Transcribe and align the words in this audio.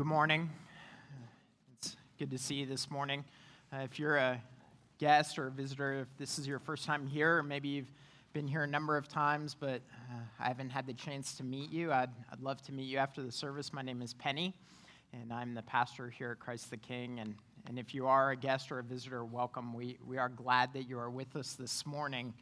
Good 0.00 0.08
morning. 0.08 0.50
It's 1.76 1.94
good 2.18 2.32
to 2.32 2.38
see 2.38 2.56
you 2.56 2.66
this 2.66 2.90
morning. 2.90 3.24
Uh, 3.72 3.82
if 3.82 3.96
you're 3.96 4.16
a 4.16 4.42
guest 4.98 5.38
or 5.38 5.46
a 5.46 5.50
visitor, 5.52 6.00
if 6.00 6.08
this 6.18 6.36
is 6.36 6.48
your 6.48 6.58
first 6.58 6.84
time 6.84 7.06
here, 7.06 7.38
or 7.38 7.42
maybe 7.44 7.68
you've 7.68 7.92
been 8.32 8.48
here 8.48 8.64
a 8.64 8.66
number 8.66 8.96
of 8.96 9.06
times, 9.06 9.54
but 9.54 9.82
uh, 10.10 10.16
I 10.40 10.48
haven't 10.48 10.70
had 10.70 10.88
the 10.88 10.94
chance 10.94 11.36
to 11.36 11.44
meet 11.44 11.70
you, 11.70 11.92
I'd, 11.92 12.10
I'd 12.32 12.40
love 12.40 12.60
to 12.62 12.72
meet 12.72 12.86
you 12.86 12.98
after 12.98 13.22
the 13.22 13.30
service. 13.30 13.72
My 13.72 13.82
name 13.82 14.02
is 14.02 14.14
Penny, 14.14 14.52
and 15.12 15.32
I'm 15.32 15.54
the 15.54 15.62
pastor 15.62 16.10
here 16.10 16.32
at 16.32 16.40
Christ 16.40 16.70
the 16.70 16.76
King. 16.76 17.20
And, 17.20 17.36
and 17.68 17.78
if 17.78 17.94
you 17.94 18.08
are 18.08 18.32
a 18.32 18.36
guest 18.36 18.72
or 18.72 18.80
a 18.80 18.82
visitor, 18.82 19.24
welcome. 19.24 19.72
We, 19.72 19.98
we 20.04 20.18
are 20.18 20.28
glad 20.28 20.72
that 20.72 20.88
you 20.88 20.98
are 20.98 21.08
with 21.08 21.36
us 21.36 21.52
this 21.52 21.86
morning 21.86 22.34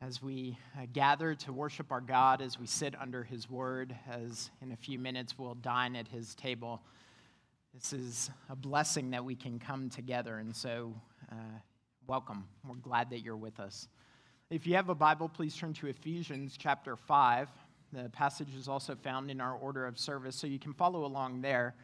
as 0.00 0.22
we 0.22 0.56
uh, 0.76 0.86
gather 0.92 1.34
to 1.34 1.52
worship 1.52 1.90
our 1.90 2.00
God, 2.00 2.40
as 2.40 2.58
we 2.58 2.66
sit 2.66 2.94
under 3.00 3.24
His 3.24 3.50
word, 3.50 3.94
as 4.08 4.50
in 4.62 4.72
a 4.72 4.76
few 4.76 4.98
minutes 4.98 5.36
we'll 5.36 5.54
dine 5.56 5.96
at 5.96 6.06
His 6.06 6.34
table. 6.34 6.80
This 7.74 7.92
is 7.92 8.30
a 8.48 8.56
blessing 8.56 9.10
that 9.10 9.24
we 9.24 9.34
can 9.34 9.58
come 9.58 9.90
together, 9.90 10.38
and 10.38 10.54
so 10.54 10.94
uh, 11.32 11.58
welcome. 12.06 12.46
We're 12.66 12.76
glad 12.76 13.10
that 13.10 13.20
you're 13.20 13.36
with 13.36 13.58
us. 13.58 13.88
If 14.50 14.66
you 14.66 14.76
have 14.76 14.88
a 14.88 14.94
Bible, 14.94 15.28
please 15.28 15.56
turn 15.56 15.74
to 15.74 15.88
Ephesians 15.88 16.56
chapter 16.56 16.96
5. 16.96 17.48
The 17.92 18.08
passage 18.10 18.54
is 18.56 18.68
also 18.68 18.94
found 18.94 19.30
in 19.30 19.40
our 19.40 19.54
order 19.54 19.84
of 19.84 19.98
service, 19.98 20.36
so 20.36 20.46
you 20.46 20.60
can 20.60 20.74
follow 20.74 21.04
along 21.04 21.40
there. 21.40 21.74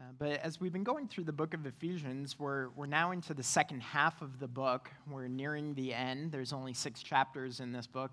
Uh, 0.00 0.04
but 0.16 0.40
as 0.44 0.60
we've 0.60 0.72
been 0.72 0.84
going 0.84 1.08
through 1.08 1.24
the 1.24 1.32
book 1.32 1.54
of 1.54 1.66
Ephesians, 1.66 2.38
we're, 2.38 2.68
we're 2.76 2.86
now 2.86 3.10
into 3.10 3.34
the 3.34 3.42
second 3.42 3.80
half 3.82 4.22
of 4.22 4.38
the 4.38 4.46
book. 4.46 4.88
We're 5.10 5.26
nearing 5.26 5.74
the 5.74 5.92
end. 5.92 6.30
There's 6.30 6.52
only 6.52 6.72
six 6.72 7.02
chapters 7.02 7.58
in 7.58 7.72
this 7.72 7.88
book. 7.88 8.12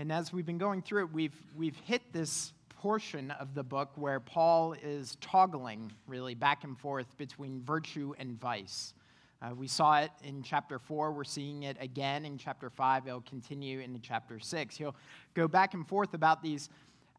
And 0.00 0.10
as 0.10 0.32
we've 0.32 0.44
been 0.44 0.58
going 0.58 0.82
through 0.82 1.04
it, 1.04 1.12
we've, 1.12 1.36
we've 1.56 1.76
hit 1.76 2.02
this 2.12 2.52
portion 2.68 3.30
of 3.32 3.54
the 3.54 3.62
book 3.62 3.90
where 3.94 4.18
Paul 4.18 4.72
is 4.82 5.16
toggling 5.20 5.92
really 6.08 6.34
back 6.34 6.64
and 6.64 6.76
forth 6.76 7.16
between 7.16 7.62
virtue 7.62 8.12
and 8.18 8.38
vice. 8.40 8.92
Uh, 9.40 9.54
we 9.54 9.68
saw 9.68 10.00
it 10.00 10.10
in 10.24 10.42
chapter 10.42 10.80
4. 10.80 11.12
We're 11.12 11.22
seeing 11.22 11.62
it 11.62 11.76
again 11.78 12.24
in 12.24 12.38
chapter 12.38 12.70
5. 12.70 13.06
It'll 13.06 13.20
continue 13.20 13.78
into 13.78 14.00
chapter 14.00 14.40
6. 14.40 14.76
He'll 14.76 14.96
go 15.34 15.46
back 15.46 15.74
and 15.74 15.86
forth 15.86 16.14
about 16.14 16.42
these 16.42 16.70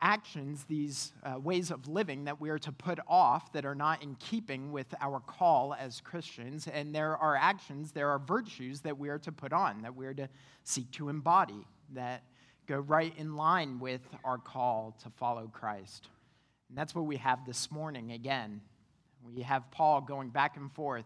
actions, 0.05 0.65
these 0.65 1.13
uh, 1.23 1.39
ways 1.39 1.71
of 1.71 1.87
living 1.87 2.25
that 2.25 2.39
we 2.39 2.51
are 2.51 2.59
to 2.59 2.71
put 2.71 2.99
off 3.07 3.51
that 3.53 3.65
are 3.65 3.73
not 3.73 4.03
in 4.03 4.13
keeping 4.15 4.71
with 4.71 4.93
our 5.01 5.19
call 5.19 5.73
as 5.73 5.99
Christians. 5.99 6.67
And 6.71 6.93
there 6.93 7.17
are 7.17 7.35
actions, 7.35 7.91
there 7.91 8.09
are 8.09 8.19
virtues 8.19 8.81
that 8.81 8.95
we 8.99 9.09
are 9.09 9.17
to 9.17 9.31
put 9.31 9.51
on, 9.51 9.81
that 9.81 9.95
we 9.95 10.05
are 10.05 10.13
to 10.13 10.29
seek 10.63 10.91
to 10.91 11.09
embody, 11.09 11.65
that 11.93 12.21
go 12.67 12.77
right 12.77 13.13
in 13.17 13.35
line 13.35 13.79
with 13.79 14.01
our 14.23 14.37
call 14.37 14.95
to 15.01 15.09
follow 15.09 15.47
Christ. 15.51 16.07
And 16.69 16.77
that's 16.77 16.93
what 16.93 17.05
we 17.05 17.17
have 17.17 17.43
this 17.43 17.71
morning 17.71 18.11
again. 18.11 18.61
We 19.35 19.41
have 19.41 19.71
Paul 19.71 20.01
going 20.01 20.29
back 20.29 20.55
and 20.55 20.71
forth, 20.71 21.05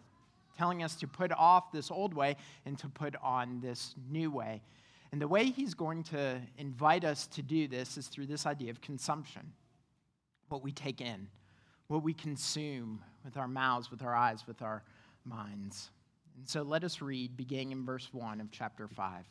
telling 0.57 0.83
us 0.83 0.95
to 0.97 1.07
put 1.07 1.31
off 1.31 1.71
this 1.71 1.89
old 1.89 2.13
way 2.13 2.35
and 2.65 2.77
to 2.79 2.89
put 2.89 3.15
on 3.23 3.61
this 3.61 3.95
new 4.11 4.29
way. 4.29 4.61
And 5.11 5.21
the 5.21 5.27
way 5.27 5.45
he's 5.45 5.73
going 5.73 6.03
to 6.05 6.39
invite 6.57 7.03
us 7.03 7.27
to 7.27 7.41
do 7.41 7.67
this 7.67 7.97
is 7.97 8.07
through 8.07 8.27
this 8.27 8.45
idea 8.45 8.69
of 8.69 8.81
consumption 8.81 9.53
what 10.49 10.63
we 10.63 10.71
take 10.71 11.01
in, 11.01 11.27
what 11.87 12.03
we 12.03 12.13
consume 12.13 13.01
with 13.23 13.37
our 13.37 13.47
mouths, 13.47 13.91
with 13.91 14.01
our 14.01 14.15
eyes, 14.15 14.45
with 14.47 14.61
our 14.61 14.83
minds. 15.25 15.89
And 16.37 16.47
so 16.47 16.61
let 16.63 16.83
us 16.83 17.01
read, 17.01 17.37
beginning 17.37 17.71
in 17.71 17.85
verse 17.85 18.09
1 18.11 18.41
of 18.41 18.51
chapter 18.51 18.87
5. 18.87 19.25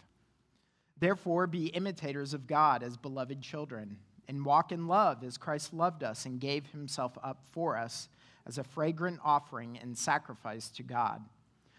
Therefore, 1.00 1.46
be 1.46 1.66
imitators 1.66 2.34
of 2.34 2.46
God 2.46 2.82
as 2.82 2.96
beloved 2.96 3.40
children, 3.40 3.98
and 4.26 4.44
walk 4.44 4.72
in 4.72 4.86
love 4.86 5.24
as 5.24 5.38
Christ 5.38 5.72
loved 5.72 6.02
us 6.02 6.26
and 6.26 6.40
gave 6.40 6.66
himself 6.66 7.16
up 7.22 7.42
for 7.50 7.76
us 7.76 8.08
as 8.46 8.58
a 8.58 8.64
fragrant 8.64 9.20
offering 9.24 9.78
and 9.80 9.96
sacrifice 9.96 10.68
to 10.70 10.82
God. 10.82 11.22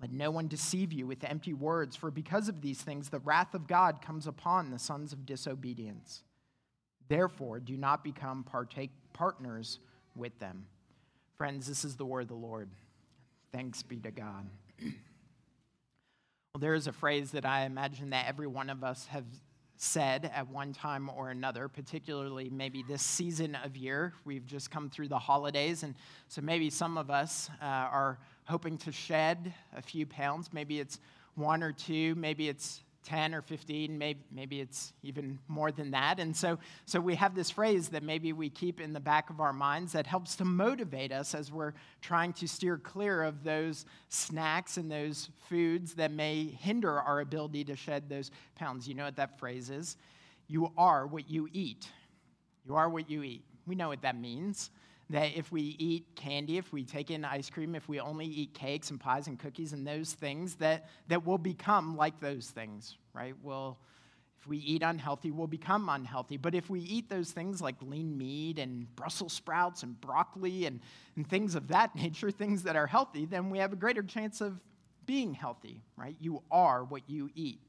Let 0.00 0.12
no 0.12 0.30
one 0.30 0.48
deceive 0.48 0.92
you 0.92 1.06
with 1.06 1.22
empty 1.24 1.52
words, 1.52 1.94
for 1.94 2.10
because 2.10 2.48
of 2.48 2.62
these 2.62 2.80
things 2.80 3.10
the 3.10 3.18
wrath 3.18 3.54
of 3.54 3.66
God 3.66 4.00
comes 4.00 4.26
upon 4.26 4.70
the 4.70 4.78
sons 4.78 5.12
of 5.12 5.26
disobedience. 5.26 6.22
Therefore, 7.08 7.60
do 7.60 7.76
not 7.76 8.02
become 8.02 8.44
partake, 8.44 8.90
partners 9.12 9.78
with 10.14 10.38
them. 10.38 10.66
Friends, 11.36 11.66
this 11.66 11.84
is 11.84 11.96
the 11.96 12.04
word 12.04 12.22
of 12.22 12.28
the 12.28 12.34
Lord. 12.34 12.70
Thanks 13.52 13.82
be 13.82 13.96
to 14.00 14.10
God. 14.10 14.48
well, 14.80 14.92
there 16.60 16.74
is 16.74 16.86
a 16.86 16.92
phrase 16.92 17.32
that 17.32 17.44
I 17.44 17.64
imagine 17.64 18.10
that 18.10 18.26
every 18.28 18.46
one 18.46 18.70
of 18.70 18.84
us 18.84 19.06
have 19.06 19.24
said 19.76 20.30
at 20.34 20.48
one 20.48 20.72
time 20.74 21.10
or 21.16 21.30
another, 21.30 21.66
particularly 21.66 22.50
maybe 22.50 22.84
this 22.86 23.02
season 23.02 23.56
of 23.64 23.76
year. 23.76 24.12
We've 24.24 24.46
just 24.46 24.70
come 24.70 24.90
through 24.90 25.08
the 25.08 25.18
holidays, 25.18 25.82
and 25.82 25.94
so 26.28 26.42
maybe 26.42 26.68
some 26.68 26.98
of 26.98 27.10
us 27.10 27.50
uh, 27.62 27.64
are 27.64 28.18
hoping 28.50 28.76
to 28.76 28.90
shed 28.90 29.54
a 29.76 29.80
few 29.80 30.04
pounds. 30.04 30.52
Maybe 30.52 30.80
it's 30.80 30.98
one 31.36 31.62
or 31.62 31.72
two, 31.72 32.16
maybe 32.16 32.48
it's 32.48 32.82
10 33.04 33.34
or 33.34 33.42
15, 33.42 33.96
maybe, 33.96 34.20
maybe 34.30 34.60
it's 34.60 34.92
even 35.02 35.38
more 35.48 35.72
than 35.72 35.92
that. 35.92 36.18
And 36.18 36.36
so, 36.36 36.58
so 36.84 37.00
we 37.00 37.14
have 37.14 37.34
this 37.34 37.50
phrase 37.50 37.88
that 37.90 38.02
maybe 38.02 38.32
we 38.32 38.50
keep 38.50 38.80
in 38.80 38.92
the 38.92 39.00
back 39.00 39.30
of 39.30 39.40
our 39.40 39.52
minds 39.52 39.92
that 39.92 40.06
helps 40.06 40.36
to 40.36 40.44
motivate 40.44 41.12
us 41.12 41.34
as 41.34 41.50
we're 41.50 41.72
trying 42.02 42.32
to 42.34 42.48
steer 42.48 42.76
clear 42.76 43.22
of 43.22 43.42
those 43.42 43.86
snacks 44.08 44.76
and 44.76 44.90
those 44.90 45.30
foods 45.48 45.94
that 45.94 46.10
may 46.10 46.44
hinder 46.44 47.00
our 47.00 47.20
ability 47.20 47.64
to 47.64 47.76
shed 47.76 48.08
those 48.08 48.30
pounds. 48.56 48.86
You 48.86 48.94
know 48.94 49.04
what 49.04 49.16
that 49.16 49.38
phrase 49.38 49.70
is? 49.70 49.96
You 50.48 50.72
are 50.76 51.06
what 51.06 51.30
you 51.30 51.48
eat. 51.52 51.88
You 52.66 52.74
are 52.74 52.90
what 52.90 53.08
you 53.08 53.22
eat. 53.22 53.44
We 53.66 53.76
know 53.76 53.88
what 53.88 54.02
that 54.02 54.20
means 54.20 54.70
that 55.10 55.36
if 55.36 55.50
we 55.50 55.76
eat 55.78 56.06
candy, 56.14 56.56
if 56.56 56.72
we 56.72 56.84
take 56.84 57.10
in 57.10 57.24
ice 57.24 57.50
cream, 57.50 57.74
if 57.74 57.88
we 57.88 57.98
only 57.98 58.26
eat 58.26 58.54
cakes 58.54 58.90
and 58.90 59.00
pies 59.00 59.26
and 59.26 59.38
cookies 59.38 59.72
and 59.72 59.86
those 59.86 60.12
things, 60.12 60.54
that, 60.56 60.88
that 61.08 61.26
we'll 61.26 61.38
become 61.38 61.96
like 61.96 62.20
those 62.20 62.46
things, 62.46 62.96
right? 63.12 63.34
We'll, 63.42 63.76
if 64.40 64.46
we 64.46 64.58
eat 64.58 64.82
unhealthy, 64.82 65.32
we'll 65.32 65.48
become 65.48 65.88
unhealthy. 65.88 66.36
But 66.36 66.54
if 66.54 66.70
we 66.70 66.80
eat 66.80 67.10
those 67.10 67.32
things 67.32 67.60
like 67.60 67.74
lean 67.82 68.16
meat 68.16 68.60
and 68.60 68.86
Brussels 68.94 69.32
sprouts 69.32 69.82
and 69.82 70.00
broccoli 70.00 70.66
and, 70.66 70.80
and 71.16 71.28
things 71.28 71.56
of 71.56 71.68
that 71.68 71.94
nature, 71.96 72.30
things 72.30 72.62
that 72.62 72.76
are 72.76 72.86
healthy, 72.86 73.26
then 73.26 73.50
we 73.50 73.58
have 73.58 73.72
a 73.72 73.76
greater 73.76 74.04
chance 74.04 74.40
of 74.40 74.60
being 75.06 75.34
healthy, 75.34 75.82
right? 75.96 76.14
You 76.20 76.42
are 76.52 76.84
what 76.84 77.02
you 77.08 77.30
eat. 77.34 77.60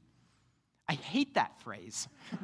I 0.88 0.94
hate 0.94 1.34
that 1.34 1.60
phrase. 1.60 2.06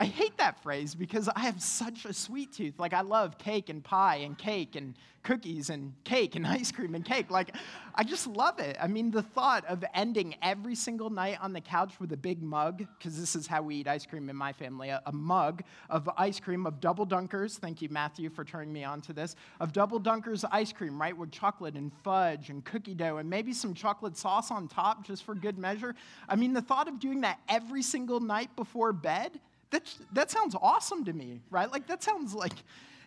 I 0.00 0.04
hate 0.04 0.36
that 0.38 0.62
phrase 0.62 0.94
because 0.94 1.28
I 1.28 1.40
have 1.40 1.60
such 1.60 2.04
a 2.04 2.12
sweet 2.12 2.52
tooth. 2.52 2.78
Like, 2.78 2.92
I 2.92 3.00
love 3.00 3.36
cake 3.36 3.68
and 3.68 3.82
pie 3.82 4.16
and 4.16 4.38
cake 4.38 4.76
and 4.76 4.94
cookies 5.24 5.70
and 5.70 5.92
cake 6.04 6.36
and 6.36 6.46
ice 6.46 6.70
cream 6.70 6.94
and 6.94 7.04
cake. 7.04 7.32
Like, 7.32 7.56
I 7.96 8.04
just 8.04 8.28
love 8.28 8.60
it. 8.60 8.76
I 8.80 8.86
mean, 8.86 9.10
the 9.10 9.24
thought 9.24 9.64
of 9.64 9.84
ending 9.94 10.36
every 10.40 10.76
single 10.76 11.10
night 11.10 11.38
on 11.42 11.52
the 11.52 11.60
couch 11.60 11.98
with 11.98 12.12
a 12.12 12.16
big 12.16 12.40
mug, 12.40 12.86
because 12.96 13.18
this 13.18 13.34
is 13.34 13.48
how 13.48 13.60
we 13.62 13.74
eat 13.74 13.88
ice 13.88 14.06
cream 14.06 14.30
in 14.30 14.36
my 14.36 14.52
family 14.52 14.90
a, 14.90 15.02
a, 15.06 15.12
mug 15.12 15.64
of 15.90 16.08
ice 16.16 16.38
cream 16.38 16.64
of 16.64 16.80
double 16.80 17.04
dunkers. 17.04 17.58
Thank 17.58 17.82
you, 17.82 17.88
Matthew, 17.88 18.30
for 18.30 18.44
turning 18.44 18.72
me 18.72 18.84
on 18.84 19.00
to 19.00 19.12
this. 19.12 19.34
Of 19.58 19.72
double 19.72 20.00
dunkers 20.00 20.44
ice 20.52 20.72
cream, 20.72 21.00
right? 21.00 21.16
With 21.16 21.32
chocolate 21.32 21.74
and 21.74 21.92
fudge 22.04 22.50
and 22.50 22.64
cookie 22.64 22.94
dough 22.94 23.16
and 23.16 23.28
maybe 23.28 23.52
some 23.52 23.74
chocolate 23.74 24.16
sauce 24.16 24.52
on 24.52 24.68
top 24.68 25.04
just 25.04 25.24
for 25.24 25.34
good 25.34 25.58
measure. 25.58 25.96
I 26.28 26.36
mean, 26.36 26.52
the 26.52 26.62
thought 26.62 26.86
of 26.86 27.00
doing 27.00 27.22
that 27.22 27.40
every 27.48 27.82
single 27.82 28.20
night 28.20 28.54
before 28.54 28.92
bed 28.92 29.40
that, 29.70 29.94
that 30.12 30.30
sounds 30.30 30.54
awesome 30.60 31.04
to 31.04 31.12
me, 31.12 31.42
right? 31.50 31.70
Like, 31.70 31.86
that 31.88 32.02
sounds 32.02 32.34
like, 32.34 32.54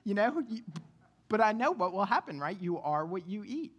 you 0.04 0.14
know, 0.14 0.44
but 1.30 1.42
I 1.42 1.52
know 1.54 1.72
what 1.72 1.94
will 1.94 2.06
happen, 2.06 2.40
right? 2.40 2.58
You 2.60 2.80
are 2.80 3.06
what 3.06 3.28
you 3.28 3.44
eat. 3.46 3.72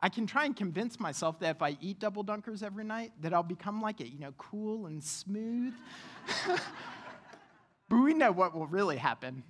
I 0.00 0.10
can 0.10 0.26
try 0.26 0.44
and 0.44 0.54
convince 0.54 1.00
myself 1.00 1.40
that 1.40 1.56
if 1.56 1.62
I 1.62 1.78
eat 1.80 1.98
double 1.98 2.22
dunkers 2.22 2.62
every 2.62 2.84
night, 2.84 3.12
that 3.22 3.32
I'll 3.32 3.42
become 3.42 3.80
like 3.80 4.02
it, 4.02 4.08
you 4.12 4.18
know, 4.18 4.32
cool 4.36 4.84
and 4.84 5.02
smooth. 5.02 5.72
but 7.88 7.96
we 7.96 8.12
know 8.12 8.30
what 8.30 8.54
will 8.54 8.66
really 8.66 8.98
happen, 8.98 9.42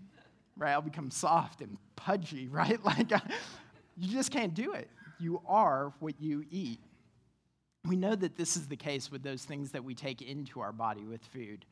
right? 0.56 0.70
I'll 0.70 0.80
become 0.80 1.10
soft 1.10 1.60
and 1.60 1.76
pudgy, 1.96 2.46
right? 2.52 2.82
Like, 2.84 3.12
uh, 3.12 3.18
you 3.96 4.12
just 4.12 4.30
can't 4.30 4.54
do 4.54 4.74
it. 4.74 4.88
You 5.18 5.40
are 5.46 5.92
what 5.98 6.20
you 6.20 6.44
eat. 6.50 6.78
We 7.84 7.96
know 7.96 8.14
that 8.14 8.36
this 8.36 8.56
is 8.56 8.68
the 8.68 8.76
case 8.76 9.10
with 9.10 9.22
those 9.22 9.44
things 9.44 9.72
that 9.72 9.82
we 9.82 9.94
take 9.94 10.22
into 10.22 10.60
our 10.60 10.72
body 10.72 11.04
with 11.04 11.24
food. 11.24 11.64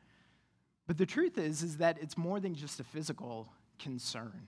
But 0.85 0.97
the 0.97 1.05
truth 1.05 1.37
is, 1.37 1.63
is 1.63 1.77
that 1.77 1.97
it's 2.01 2.17
more 2.17 2.39
than 2.39 2.55
just 2.55 2.79
a 2.79 2.83
physical 2.83 3.47
concern. 3.79 4.47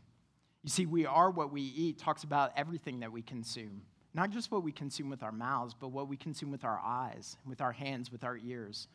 You 0.63 0.69
see, 0.69 0.85
we 0.85 1.05
are 1.05 1.31
what 1.31 1.51
we 1.51 1.61
eat 1.61 1.97
talks 1.97 2.23
about 2.23 2.51
everything 2.57 2.99
that 3.01 3.11
we 3.11 3.21
consume. 3.21 3.83
not 4.15 4.29
just 4.29 4.49
what 4.49 4.63
we 4.63 4.71
consume 4.71 5.09
with 5.09 5.21
our 5.21 5.31
mouths, 5.31 5.75
but 5.77 5.89
what 5.89 6.07
we 6.07 6.15
consume 6.15 6.49
with 6.49 6.63
our 6.63 6.79
eyes, 6.83 7.37
with 7.45 7.61
our 7.61 7.73
hands, 7.73 8.11
with 8.11 8.23
our 8.23 8.37
ears, 8.37 8.87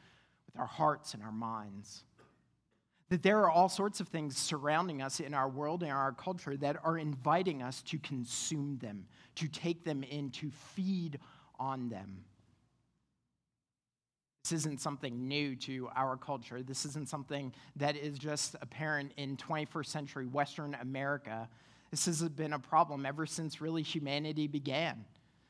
with 0.46 0.58
our 0.58 0.66
hearts 0.66 1.12
and 1.12 1.22
our 1.22 1.30
minds. 1.30 2.04
That 3.10 3.22
there 3.22 3.40
are 3.40 3.50
all 3.50 3.68
sorts 3.68 4.00
of 4.00 4.08
things 4.08 4.38
surrounding 4.38 5.02
us 5.02 5.20
in 5.20 5.34
our 5.34 5.48
world 5.48 5.82
and 5.82 5.92
our 5.92 6.12
culture 6.12 6.56
that 6.56 6.76
are 6.82 6.96
inviting 6.96 7.62
us 7.62 7.82
to 7.82 7.98
consume 7.98 8.78
them, 8.78 9.04
to 9.34 9.46
take 9.46 9.84
them 9.84 10.02
in, 10.04 10.30
to 10.30 10.50
feed 10.50 11.18
on 11.58 11.90
them. 11.90 12.24
This 14.50 14.62
isn't 14.62 14.80
something 14.80 15.28
new 15.28 15.54
to 15.56 15.88
our 15.94 16.16
culture. 16.16 16.60
This 16.60 16.84
isn't 16.84 17.08
something 17.08 17.54
that 17.76 17.94
is 17.94 18.18
just 18.18 18.56
apparent 18.60 19.12
in 19.16 19.36
21st 19.36 19.86
century 19.86 20.26
Western 20.26 20.76
America. 20.80 21.48
This 21.92 22.06
has 22.06 22.20
been 22.30 22.54
a 22.54 22.58
problem 22.58 23.06
ever 23.06 23.26
since 23.26 23.60
really 23.60 23.82
humanity 23.82 24.48
began. 24.48 25.04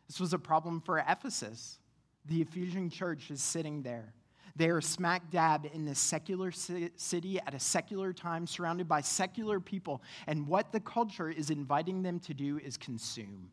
This 0.06 0.20
was 0.20 0.34
a 0.34 0.38
problem 0.38 0.82
for 0.82 0.98
Ephesus. 0.98 1.78
The 2.26 2.42
Ephesian 2.42 2.90
church 2.90 3.30
is 3.30 3.42
sitting 3.42 3.80
there. 3.80 4.12
They 4.54 4.68
are 4.68 4.82
smack 4.82 5.30
dab 5.30 5.66
in 5.72 5.86
this 5.86 5.98
secular 5.98 6.50
city 6.50 7.40
at 7.46 7.54
a 7.54 7.58
secular 7.58 8.12
time, 8.12 8.46
surrounded 8.46 8.86
by 8.86 9.00
secular 9.00 9.60
people. 9.60 10.02
And 10.26 10.46
what 10.46 10.72
the 10.72 10.80
culture 10.80 11.30
is 11.30 11.48
inviting 11.48 12.02
them 12.02 12.20
to 12.20 12.34
do 12.34 12.58
is 12.58 12.76
consume 12.76 13.48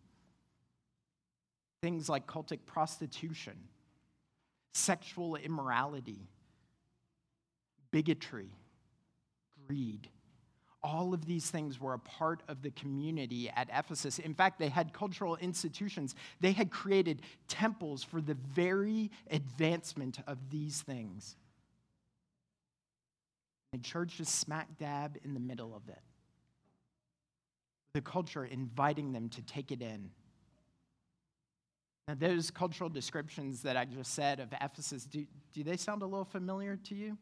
things 1.81 2.09
like 2.09 2.27
cultic 2.27 2.65
prostitution 2.65 3.53
sexual 4.77 5.35
immorality, 5.35 6.27
bigotry, 7.91 8.50
greed. 9.68 10.07
All 10.83 11.13
of 11.13 11.25
these 11.25 11.50
things 11.50 11.81
were 11.81 11.94
a 11.94 12.00
part 12.00 12.44
of 12.47 12.62
the 12.62 12.69
community 12.71 13.50
at 13.50 13.68
Ephesus. 13.74 14.19
In 14.19 14.33
fact, 14.33 14.59
they 14.59 14.69
had 14.69 14.94
cultural 14.94 15.35
institutions. 15.38 16.15
They 16.39 16.51
had 16.51 16.69
created 16.69 17.21
temples 17.47 18.03
for 18.03 18.21
the 18.21 18.35
very 18.35 19.12
advancement 19.31 20.19
of 20.27 20.38
these 20.50 20.81
things. 20.81 21.35
The 23.73 23.80
church 23.80 24.19
is 24.19 24.30
smack 24.30 24.77
dab 24.77 25.18
in 25.25 25.33
the 25.33 25.39
middle 25.39 25.75
of 25.75 25.89
it. 25.89 26.00
The 27.94 28.01
culture 28.01 28.45
inviting 28.45 29.12
them 29.12 29.30
to 29.30 29.41
take 29.41 29.71
it 29.71 29.81
in 29.81 30.12
now, 32.07 32.13
those 32.15 32.51
cultural 32.51 32.89
descriptions 32.89 33.62
that 33.63 33.75
I 33.75 33.83
just 33.83 34.13
said 34.13 34.39
of 34.39 34.54
Ephesus, 34.62 35.04
do, 35.04 35.25
do 35.54 35.63
they 35.63 35.75
sound 35.75 36.01
a 36.01 36.06
little 36.06 36.24
familiar 36.24 36.77
to 36.86 36.95
you? 36.95 37.18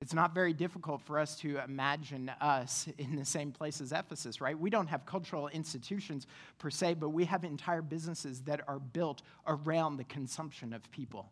It's 0.00 0.14
not 0.14 0.34
very 0.34 0.54
difficult 0.54 1.02
for 1.02 1.18
us 1.18 1.36
to 1.40 1.58
imagine 1.58 2.30
us 2.40 2.88
in 2.98 3.16
the 3.16 3.24
same 3.24 3.52
place 3.52 3.80
as 3.80 3.92
Ephesus, 3.92 4.40
right? 4.40 4.58
We 4.58 4.70
don't 4.70 4.86
have 4.86 5.04
cultural 5.04 5.48
institutions 5.48 6.26
per 6.58 6.70
se, 6.70 6.94
but 6.94 7.10
we 7.10 7.26
have 7.26 7.44
entire 7.44 7.82
businesses 7.82 8.42
that 8.42 8.60
are 8.66 8.78
built 8.78 9.22
around 9.46 9.96
the 9.96 10.04
consumption 10.04 10.72
of 10.72 10.90
people. 10.90 11.30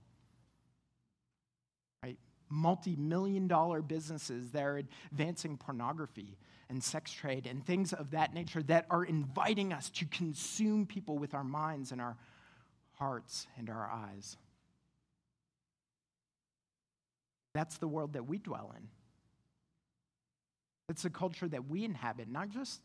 Multi 2.49 2.97
million 2.97 3.49
dollar 3.49 3.83
businesses 3.83 4.51
that 4.53 4.63
are 4.63 4.83
advancing 5.11 5.57
pornography 5.57 6.37
and 6.69 6.83
sex 6.83 7.13
trade 7.13 7.47
and 7.47 7.65
things 7.65 7.93
of 7.93 8.11
that 8.13 8.35
nature 8.35 8.63
that 8.65 8.87
are 8.91 9.05
inviting 9.05 9.73
us 9.73 9.91
to 9.91 10.07
consume 10.07 10.87
people 10.87 11.19
with 11.19 11.35
our 11.35 11.45
minds 11.45 11.93
and 11.93 12.01
our 12.01 12.17
hearts 12.93 13.47
and 13.59 13.69
our 13.69 13.91
eyes. 13.91 14.37
That's 17.55 17.79
the 17.79 17.89
world 17.89 18.15
that 18.15 18.27
we 18.27 18.39
dwell 18.39 18.75
in. 18.77 18.89
It's 20.89 21.03
the 21.03 21.11
culture 21.11 21.49
that 21.49 21.69
we 21.69 21.85
inhabit, 21.85 22.29
not 22.29 22.51
just 22.51 22.81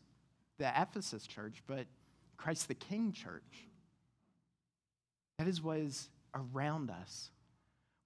the 0.58 0.70
Ephesus 0.80 1.26
church, 1.26 1.62
but 1.66 1.86
Christ 2.36 2.68
the 2.68 2.74
King 2.74 3.12
church. 3.12 3.68
That 5.38 5.48
is 5.48 5.62
what 5.62 5.78
is 5.78 6.08
around 6.34 6.90
us. 6.90 7.30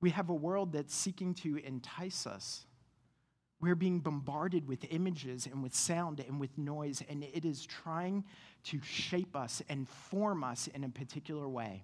We 0.05 0.11
have 0.11 0.29
a 0.29 0.35
world 0.35 0.73
that's 0.73 0.95
seeking 0.95 1.33
to 1.37 1.57
entice 1.57 2.27
us 2.27 2.67
we're 3.65 3.75
being 3.75 4.01
bombarded 4.01 4.69
with 4.69 4.85
images 4.91 5.47
and 5.47 5.63
with 5.63 5.75
sound 5.75 6.21
and 6.21 6.39
with 6.39 6.59
noise, 6.59 7.03
and 7.09 7.25
it 7.25 7.47
is 7.47 7.65
trying 7.65 8.23
to 8.65 8.79
shape 8.83 9.35
us 9.35 9.63
and 9.71 9.89
form 9.89 10.45
us 10.45 10.69
in 10.75 10.85
a 10.85 10.91
particular 10.91 11.49
way. 11.49 11.83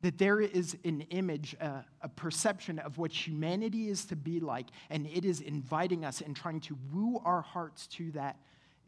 That 0.00 0.16
there 0.16 0.40
is 0.40 0.74
an 0.82 1.02
image, 1.10 1.54
a, 1.60 1.84
a 2.00 2.08
perception 2.08 2.78
of 2.78 2.96
what 2.96 3.12
humanity 3.12 3.90
is 3.90 4.06
to 4.06 4.16
be 4.16 4.40
like, 4.40 4.68
and 4.88 5.06
it 5.06 5.26
is 5.26 5.42
inviting 5.42 6.06
us 6.06 6.22
and 6.22 6.34
trying 6.34 6.60
to 6.60 6.78
woo 6.90 7.20
our 7.22 7.42
hearts 7.42 7.86
to 7.88 8.10
that 8.12 8.38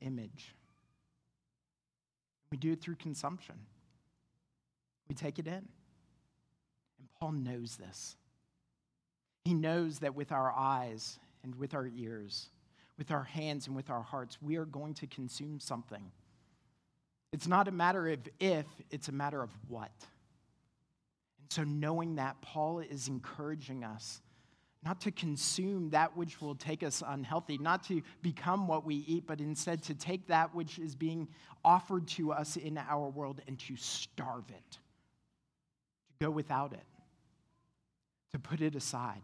image. 0.00 0.54
We 2.50 2.56
do 2.56 2.72
it 2.72 2.80
through 2.80 2.96
consumption, 2.96 3.56
we 5.06 5.14
take 5.14 5.38
it 5.38 5.46
in. 5.46 5.68
Paul 7.20 7.32
knows 7.32 7.76
this. 7.76 8.16
He 9.44 9.54
knows 9.54 10.00
that 10.00 10.14
with 10.14 10.30
our 10.30 10.52
eyes 10.52 11.18
and 11.42 11.54
with 11.54 11.74
our 11.74 11.86
ears, 11.86 12.48
with 12.96 13.10
our 13.10 13.24
hands 13.24 13.66
and 13.66 13.74
with 13.74 13.90
our 13.90 14.02
hearts, 14.02 14.38
we 14.42 14.56
are 14.56 14.64
going 14.64 14.94
to 14.94 15.06
consume 15.06 15.58
something. 15.58 16.10
It's 17.32 17.46
not 17.46 17.68
a 17.68 17.72
matter 17.72 18.08
of 18.08 18.20
if, 18.40 18.66
it's 18.90 19.08
a 19.08 19.12
matter 19.12 19.42
of 19.42 19.50
what. 19.68 19.90
And 21.40 21.50
so, 21.50 21.64
knowing 21.64 22.16
that, 22.16 22.40
Paul 22.42 22.80
is 22.80 23.08
encouraging 23.08 23.84
us 23.84 24.20
not 24.84 25.00
to 25.02 25.10
consume 25.10 25.90
that 25.90 26.16
which 26.16 26.40
will 26.40 26.54
take 26.54 26.82
us 26.82 27.02
unhealthy, 27.06 27.58
not 27.58 27.82
to 27.84 28.00
become 28.22 28.68
what 28.68 28.84
we 28.84 28.96
eat, 29.08 29.26
but 29.26 29.40
instead 29.40 29.82
to 29.82 29.94
take 29.94 30.28
that 30.28 30.54
which 30.54 30.78
is 30.78 30.94
being 30.94 31.28
offered 31.64 32.06
to 32.06 32.32
us 32.32 32.56
in 32.56 32.78
our 32.78 33.08
world 33.08 33.40
and 33.48 33.58
to 33.58 33.76
starve 33.76 34.44
it, 34.50 34.70
to 34.70 36.26
go 36.26 36.30
without 36.30 36.72
it, 36.72 36.84
to 38.32 38.38
put 38.38 38.60
it 38.60 38.74
aside 38.74 39.22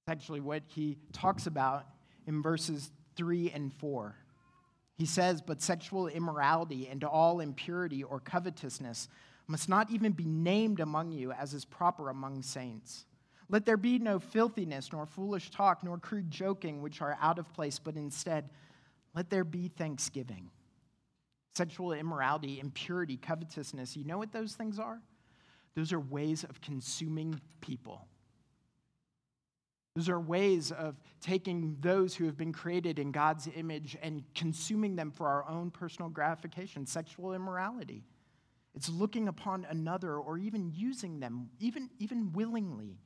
It's 0.00 0.10
actually 0.10 0.40
what 0.40 0.62
he 0.66 0.96
talks 1.12 1.46
about 1.46 1.86
in 2.26 2.42
verses 2.42 2.90
3 3.16 3.50
and 3.50 3.72
4. 3.74 4.14
He 4.96 5.06
says, 5.06 5.42
But 5.42 5.62
sexual 5.62 6.08
immorality 6.08 6.88
and 6.88 7.02
all 7.04 7.40
impurity 7.40 8.02
or 8.02 8.20
covetousness 8.20 9.08
must 9.46 9.68
not 9.68 9.90
even 9.90 10.12
be 10.12 10.24
named 10.24 10.80
among 10.80 11.12
you 11.12 11.32
as 11.32 11.54
is 11.54 11.64
proper 11.64 12.08
among 12.08 12.42
saints. 12.42 13.06
Let 13.48 13.66
there 13.66 13.76
be 13.76 13.98
no 13.98 14.18
filthiness, 14.18 14.92
nor 14.92 15.04
foolish 15.04 15.50
talk, 15.50 15.84
nor 15.84 15.98
crude 15.98 16.30
joking, 16.30 16.80
which 16.80 17.02
are 17.02 17.18
out 17.20 17.38
of 17.38 17.52
place, 17.52 17.78
but 17.78 17.96
instead, 17.96 18.48
let 19.14 19.28
there 19.28 19.44
be 19.44 19.68
thanksgiving. 19.68 20.50
Sexual 21.54 21.92
immorality, 21.92 22.60
impurity, 22.60 23.18
covetousness, 23.18 23.94
you 23.94 24.04
know 24.04 24.16
what 24.16 24.32
those 24.32 24.54
things 24.54 24.78
are? 24.78 25.00
Those 25.74 25.92
are 25.92 26.00
ways 26.00 26.44
of 26.44 26.60
consuming 26.60 27.40
people. 27.60 28.06
Those 29.94 30.08
are 30.08 30.20
ways 30.20 30.72
of 30.72 30.96
taking 31.20 31.76
those 31.80 32.14
who 32.14 32.24
have 32.24 32.36
been 32.36 32.52
created 32.52 32.98
in 32.98 33.12
God's 33.12 33.48
image 33.54 33.96
and 34.02 34.24
consuming 34.34 34.96
them 34.96 35.10
for 35.10 35.28
our 35.28 35.46
own 35.48 35.70
personal 35.70 36.08
gratification, 36.08 36.86
sexual 36.86 37.34
immorality. 37.34 38.04
It's 38.74 38.88
looking 38.88 39.28
upon 39.28 39.66
another 39.68 40.16
or 40.16 40.38
even 40.38 40.72
using 40.74 41.20
them, 41.20 41.50
even, 41.60 41.90
even 41.98 42.32
willingly, 42.32 42.96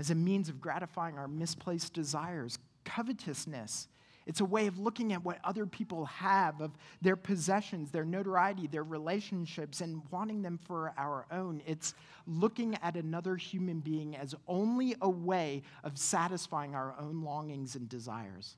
as 0.00 0.10
a 0.10 0.14
means 0.14 0.48
of 0.48 0.60
gratifying 0.60 1.18
our 1.18 1.28
misplaced 1.28 1.92
desires. 1.92 2.58
Covetousness 2.84 3.88
it's 4.26 4.40
a 4.40 4.44
way 4.44 4.66
of 4.66 4.78
looking 4.78 5.12
at 5.12 5.24
what 5.24 5.38
other 5.44 5.66
people 5.66 6.06
have, 6.06 6.60
of 6.60 6.72
their 7.00 7.14
possessions, 7.14 7.92
their 7.92 8.04
notoriety, 8.04 8.66
their 8.66 8.82
relationships, 8.82 9.80
and 9.80 10.02
wanting 10.10 10.42
them 10.42 10.58
for 10.58 10.92
our 10.98 11.26
own. 11.30 11.62
It's 11.64 11.94
looking 12.26 12.76
at 12.82 12.96
another 12.96 13.36
human 13.36 13.78
being 13.78 14.16
as 14.16 14.34
only 14.48 14.96
a 15.00 15.08
way 15.08 15.62
of 15.84 15.96
satisfying 15.96 16.74
our 16.74 16.96
own 16.98 17.22
longings 17.22 17.76
and 17.76 17.88
desires. 17.88 18.56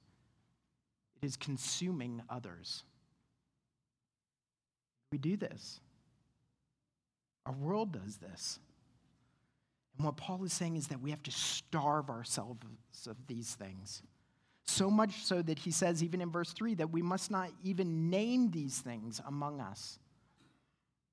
It 1.21 1.27
is 1.27 1.37
consuming 1.37 2.23
others. 2.31 2.85
We 5.13 5.19
do 5.19 5.37
this. 5.37 5.81
Our 7.45 7.53
world 7.53 7.93
does 7.93 8.17
this. 8.17 8.59
And 9.99 10.07
what 10.07 10.17
Paul 10.17 10.45
is 10.45 10.53
saying 10.53 10.77
is 10.77 10.87
that 10.89 11.01
we 11.01 11.11
have 11.11 11.23
to 11.25 11.31
starve 11.31 12.09
ourselves 12.09 12.65
of 13.07 13.17
these 13.27 13.55
things. 13.55 14.03
So 14.69 14.91
much 14.91 15.25
so 15.25 15.41
that 15.41 15.59
he 15.59 15.71
says, 15.71 16.05
even 16.05 16.21
in 16.21 16.31
verse 16.31 16.53
3, 16.53 16.75
that 16.75 16.91
we 16.91 17.01
must 17.01 17.31
not 17.31 17.49
even 17.65 18.11
name 18.11 18.51
these 18.51 18.79
things 18.79 19.19
among 19.27 19.63
us. 19.63 19.99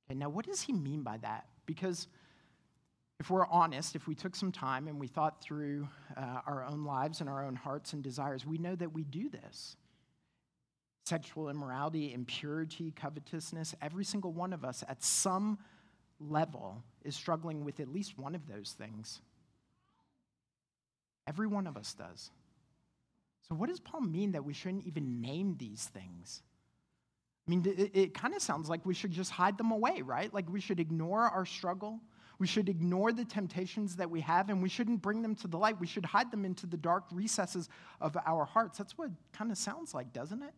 Okay, 0.06 0.20
now, 0.20 0.28
what 0.28 0.46
does 0.46 0.62
he 0.62 0.74
mean 0.74 1.04
by 1.04 1.16
that? 1.20 1.46
Because 1.66 2.10
if 3.18 3.30
we're 3.30 3.48
honest, 3.48 3.96
if 3.96 4.10
we 4.10 4.14
took 4.14 4.36
some 4.36 4.52
time 4.52 4.90
and 4.90 5.00
we 5.00 5.08
thought 5.08 5.42
through 5.42 5.88
uh, 6.18 6.42
our 6.46 6.66
own 6.66 6.84
lives 6.84 7.22
and 7.22 7.30
our 7.30 7.46
own 7.46 7.56
hearts 7.56 7.94
and 7.94 8.04
desires, 8.04 8.46
we 8.46 8.58
know 8.58 8.76
that 8.76 8.92
we 8.92 9.06
do 9.06 9.30
this. 9.30 9.78
Sexual 11.06 11.48
immorality, 11.48 12.14
impurity, 12.14 12.92
covetousness, 12.92 13.74
every 13.82 14.04
single 14.04 14.34
one 14.34 14.52
of 14.52 14.66
us 14.66 14.84
at 14.90 15.02
some 15.02 15.58
level 16.20 16.84
is 17.06 17.16
struggling 17.16 17.64
with 17.64 17.80
at 17.80 17.88
least 17.88 18.18
one 18.18 18.36
of 18.36 18.50
those 18.50 18.76
things. 18.78 19.22
Every 21.26 21.48
one 21.48 21.68
of 21.68 21.78
us 21.78 21.94
does. 21.94 22.32
So, 23.48 23.56
what 23.56 23.70
does 23.70 23.80
Paul 23.80 24.02
mean 24.02 24.32
that 24.32 24.44
we 24.44 24.54
shouldn't 24.54 24.86
even 24.86 25.22
name 25.22 25.56
these 25.58 25.86
things? 25.94 26.42
I 27.48 27.52
mean, 27.52 27.64
it, 27.66 27.92
it 27.94 28.14
kind 28.14 28.34
of 28.34 28.42
sounds 28.42 28.70
like 28.70 28.86
we 28.86 28.96
should 28.96 29.12
just 29.12 29.30
hide 29.32 29.58
them 29.58 29.72
away, 29.72 30.02
right? 30.02 30.34
Like 30.34 30.50
we 30.50 30.60
should 30.60 30.80
ignore 30.80 31.22
our 31.22 31.46
struggle. 31.46 32.02
We 32.40 32.48
should 32.48 32.68
ignore 32.68 33.14
the 33.14 33.24
temptations 33.24 33.96
that 33.98 34.10
we 34.10 34.20
have, 34.22 34.50
and 34.50 34.62
we 34.62 34.68
shouldn't 34.68 35.02
bring 35.02 35.22
them 35.22 35.36
to 35.36 35.48
the 35.48 35.58
light. 35.58 35.80
We 35.80 35.88
should 35.88 36.06
hide 36.06 36.32
them 36.32 36.44
into 36.44 36.66
the 36.66 36.76
dark 36.76 37.06
recesses 37.12 37.70
of 38.02 38.18
our 38.26 38.46
hearts. 38.46 38.78
That's 38.78 38.98
what 38.98 39.10
kind 39.32 39.52
of 39.52 39.58
sounds 39.58 39.94
like, 39.94 40.12
doesn't 40.12 40.42
it? 40.42 40.54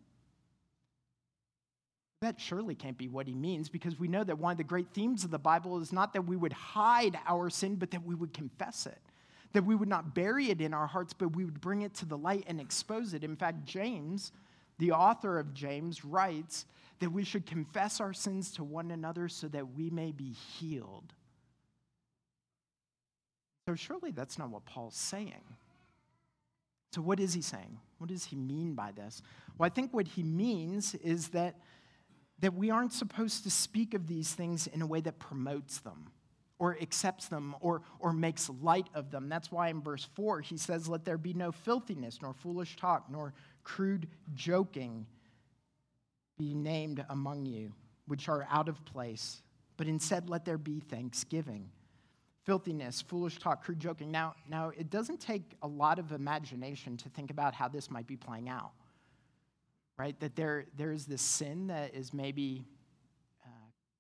That 2.22 2.40
surely 2.40 2.74
can't 2.74 2.98
be 2.98 3.10
what 3.10 3.28
he 3.28 3.36
means 3.36 3.70
because 3.70 4.00
we 4.00 4.08
know 4.08 4.24
that 4.24 4.40
one 4.40 4.54
of 4.54 4.58
the 4.58 4.64
great 4.64 4.88
themes 4.92 5.24
of 5.24 5.30
the 5.30 5.38
Bible 5.38 5.80
is 5.80 5.94
not 5.94 6.14
that 6.14 6.24
we 6.24 6.36
would 6.36 6.54
hide 6.54 7.20
our 7.28 7.50
sin, 7.52 7.76
but 7.76 7.92
that 7.92 8.04
we 8.04 8.16
would 8.16 8.34
confess 8.34 8.88
it. 8.88 9.02
That 9.54 9.66
we 9.66 9.76
would 9.76 9.88
not 9.88 10.14
bury 10.14 10.50
it 10.50 10.62
in 10.62 10.74
our 10.74 10.88
hearts, 10.88 11.14
but 11.14 11.36
we 11.36 11.46
would 11.46 11.62
bring 11.62 11.82
it 11.82 11.94
to 11.96 12.06
the 12.06 12.18
light 12.18 12.44
and 12.48 12.60
expose 12.60 13.14
it. 13.14 13.24
In 13.24 13.36
fact, 13.36 13.66
James, 13.66 14.32
the 14.78 14.92
author 14.92 15.40
of 15.40 15.54
James, 15.54 16.04
writes 16.06 16.66
that 17.00 17.12
we 17.12 17.24
should 17.24 17.46
confess 17.46 18.00
our 18.02 18.14
sins 18.14 18.52
to 18.54 18.64
one 18.64 18.92
another 18.92 19.30
so 19.30 19.48
that 19.48 19.76
we 19.76 19.90
may 19.90 20.12
be 20.12 20.32
healed. 20.32 21.14
So, 23.68 23.76
surely 23.76 24.12
that's 24.12 24.38
not 24.38 24.50
what 24.50 24.66
Paul's 24.66 24.96
saying. 24.96 25.44
So, 26.94 27.02
what 27.02 27.20
is 27.20 27.34
he 27.34 27.42
saying? 27.42 27.80
What 27.98 28.10
does 28.10 28.26
he 28.26 28.36
mean 28.36 28.74
by 28.74 28.92
this? 28.92 29.22
Well, 29.58 29.68
I 29.68 29.70
think 29.70 29.94
what 29.94 30.08
he 30.08 30.24
means 30.24 30.96
is 30.96 31.30
that 31.30 31.56
that 32.40 32.54
we 32.54 32.70
aren't 32.70 32.94
supposed 32.94 33.44
to 33.44 33.50
speak 33.50 33.94
of 33.94 34.08
these 34.08 34.34
things 34.34 34.68
in 34.68 34.82
a 34.82 34.86
way 34.86 35.02
that 35.02 35.20
promotes 35.20 35.80
them 35.80 36.12
or 36.60 36.78
accepts 36.82 37.28
them 37.28 37.56
or, 37.62 37.82
or 38.00 38.14
makes 38.14 38.50
light 38.62 38.88
of 38.94 39.12
them. 39.12 39.30
That's 39.30 39.52
why 39.52 39.70
in 39.70 39.82
verse 39.82 40.08
4 40.16 40.42
he 40.42 40.58
says, 40.58 40.88
Let 40.88 41.06
there 41.06 41.18
be 41.18 41.34
no 41.34 41.52
filthiness, 41.52 42.20
nor 42.22 42.34
foolish 42.34 42.76
talk, 42.76 43.06
nor 43.10 43.34
crude 43.64 44.08
joking 44.34 45.06
be 46.38 46.54
named 46.54 47.04
among 47.10 47.46
you, 47.46 47.74
which 48.08 48.30
are 48.30 48.48
out 48.50 48.70
of 48.70 48.84
place, 48.86 49.42
but 49.76 49.88
instead 49.88 50.30
let 50.30 50.46
there 50.46 50.58
be 50.58 50.80
thanksgiving. 50.80 51.70
Filthiness, 52.46 53.02
foolish 53.02 53.40
talk, 53.40 53.64
crude 53.64 53.80
joking. 53.80 54.10
Now, 54.10 54.36
now, 54.50 54.72
it 54.78 54.90
doesn't 54.90 55.20
take 55.20 55.58
a 55.62 55.68
lot 55.68 56.00
of 56.00 56.14
imagination 56.14 56.96
to 56.98 57.10
think 57.10 57.30
about 57.30 57.54
how 57.54 57.68
this 57.68 57.92
might 57.92 58.08
be 58.08 58.16
playing 58.16 58.48
out 58.48 58.72
right? 59.98 60.20
That 60.20 60.36
there, 60.36 60.66
there 60.78 60.92
is 60.92 61.06
this 61.06 61.22
sin 61.22 61.68
that 61.68 61.96
is 61.96 62.14
maybe 62.14 62.66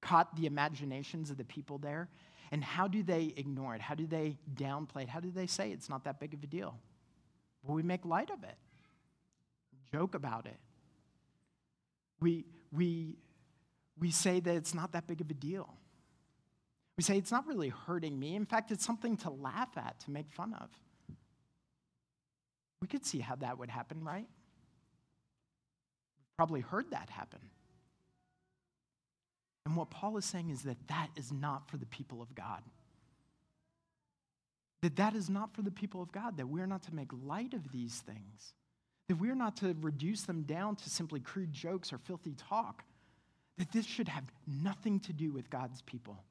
caught 0.08 0.36
the 0.38 0.46
imaginations 0.46 1.30
of 1.30 1.38
the 1.38 1.44
people 1.44 1.78
there. 1.78 2.08
And 2.52 2.64
how 2.64 2.88
do 2.88 3.04
they 3.04 3.34
ignore 3.36 3.76
it? 3.76 3.82
How 3.82 3.94
do 3.94 4.08
they 4.08 4.38
downplay 4.56 5.04
it? 5.04 5.10
How 5.10 5.20
do 5.20 5.32
they 5.32 5.48
say 5.48 5.72
it's 5.72 5.90
not 5.90 6.06
that 6.06 6.20
big 6.20 6.34
of 6.34 6.42
a 6.44 6.48
deal? 6.48 6.80
Well, 7.64 7.76
we 7.76 7.84
make 7.84 8.06
light 8.06 8.30
of 8.30 8.44
it, 8.44 8.56
joke 9.92 10.16
about 10.16 10.46
it. 10.46 10.58
We, 12.22 12.46
we, 12.72 13.18
we 14.00 14.12
say 14.12 14.40
that 14.40 14.56
it's 14.56 14.74
not 14.74 14.94
that 14.94 15.08
big 15.08 15.20
of 15.20 15.30
a 15.30 15.34
deal. 15.34 15.74
We 16.96 17.04
say 17.04 17.18
it's 17.18 17.32
not 17.32 17.46
really 17.46 17.70
hurting 17.70 18.18
me. 18.18 18.36
In 18.36 18.46
fact, 18.46 18.72
it's 18.72 18.86
something 18.86 19.18
to 19.18 19.30
laugh 19.30 19.78
at, 19.78 20.00
to 20.06 20.12
make 20.12 20.32
fun 20.32 20.54
of. 20.54 20.70
We 22.82 22.88
could 22.88 23.06
see 23.06 23.20
how 23.20 23.36
that 23.36 23.60
would 23.60 23.70
happen, 23.70 24.04
right? 24.04 24.28
We've 26.18 26.38
probably 26.38 26.62
heard 26.62 26.92
that 26.92 27.10
happen. 27.10 27.42
And 29.67 29.75
what 29.75 29.89
Paul 29.89 30.15
is 30.15 30.24
saying 30.24 30.50
is 30.50 30.62
that 30.62 30.77
that 30.88 31.09
is 31.17 31.29
not 31.29 31.69
for 31.69 31.75
the 31.75 31.86
people 31.88 32.21
of 32.21 32.33
God. 32.33 32.62
That 34.81 34.95
that 34.95 35.13
is 35.13 35.29
not 35.29 35.53
for 35.53 35.62
the 35.62 35.71
people 35.71 36.01
of 36.01 36.09
God, 36.09 36.38
that 36.38 36.47
we're 36.47 36.67
not 36.67 36.83
to 36.83 36.95
make 36.95 37.09
light 37.25 37.53
of 37.53 37.69
these 37.74 38.00
things, 38.00 38.53
that 39.09 39.17
we're 39.17 39.36
not 39.36 39.57
to 39.57 39.75
reduce 39.81 40.21
them 40.21 40.43
down 40.43 40.77
to 40.77 40.89
simply 40.89 41.19
crude 41.19 41.51
jokes 41.51 41.91
or 41.91 41.97
filthy 41.97 42.33
talk, 42.38 42.86
that 43.57 43.69
this 43.74 43.86
should 43.86 44.07
have 44.07 44.24
nothing 44.47 45.01
to 45.01 45.12
do 45.12 45.33
with 45.33 45.50
God's 45.50 45.81
people. 45.81 46.24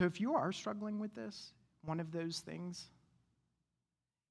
So 0.00 0.06
if 0.06 0.20
you 0.20 0.36
are 0.36 0.52
struggling 0.52 1.00
with 1.00 1.16
this, 1.16 1.50
one 1.84 1.98
of 1.98 2.12
those 2.12 2.38
things, 2.38 2.84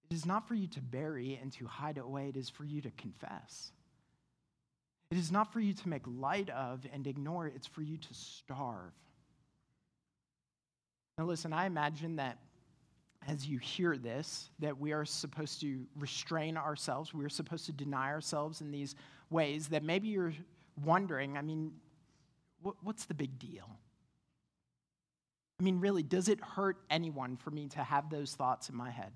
it 0.10 0.16
is 0.16 0.26
not 0.26 0.48
for 0.48 0.54
you 0.54 0.68
to 0.68 0.80
bury 0.80 1.38
and 1.42 1.52
to 1.52 1.66
hide 1.66 1.98
away, 1.98 2.30
it 2.30 2.38
is 2.38 2.50
for 2.50 2.64
you 2.64 2.80
to 2.80 2.92
confess. 2.92 3.74
It 5.12 5.18
is 5.18 5.32
not 5.32 5.54
for 5.54 5.60
you 5.60 5.74
to 5.74 5.90
make 5.90 6.04
light 6.06 6.50
of 6.50 6.86
and 6.92 7.08
ignore, 7.08 7.48
it's 7.48 7.68
for 7.68 7.82
you 7.82 7.98
to 7.98 8.14
starve. 8.14 8.92
Now, 11.18 11.26
listen, 11.26 11.54
I 11.54 11.66
imagine 11.66 12.18
that 12.18 12.38
as 13.28 13.48
you 13.48 13.58
hear 13.58 13.98
this, 13.98 14.50
that 14.60 14.78
we 14.78 14.92
are 14.92 15.06
supposed 15.06 15.62
to 15.62 15.86
restrain 15.98 16.58
ourselves, 16.58 17.14
we 17.14 17.26
are 17.26 17.30
supposed 17.30 17.66
to 17.66 17.72
deny 17.72 18.08
ourselves 18.10 18.62
in 18.62 18.72
these 18.72 18.96
ways, 19.30 19.70
that 19.70 19.84
maybe 19.84 20.08
you're 20.10 20.34
wondering, 20.84 21.38
I 21.38 21.42
mean, 21.42 21.72
what's 22.82 23.06
the 23.06 23.14
big 23.14 23.40
deal? 23.40 23.68
I 25.60 25.64
mean, 25.64 25.80
really, 25.80 26.04
does 26.04 26.30
it 26.30 26.40
hurt 26.40 26.78
anyone 26.90 27.36
for 27.38 27.50
me 27.50 27.68
to 27.70 27.80
have 27.80 28.10
those 28.10 28.36
thoughts 28.36 28.70
in 28.70 28.76
my 28.76 28.92
head? 28.92 29.12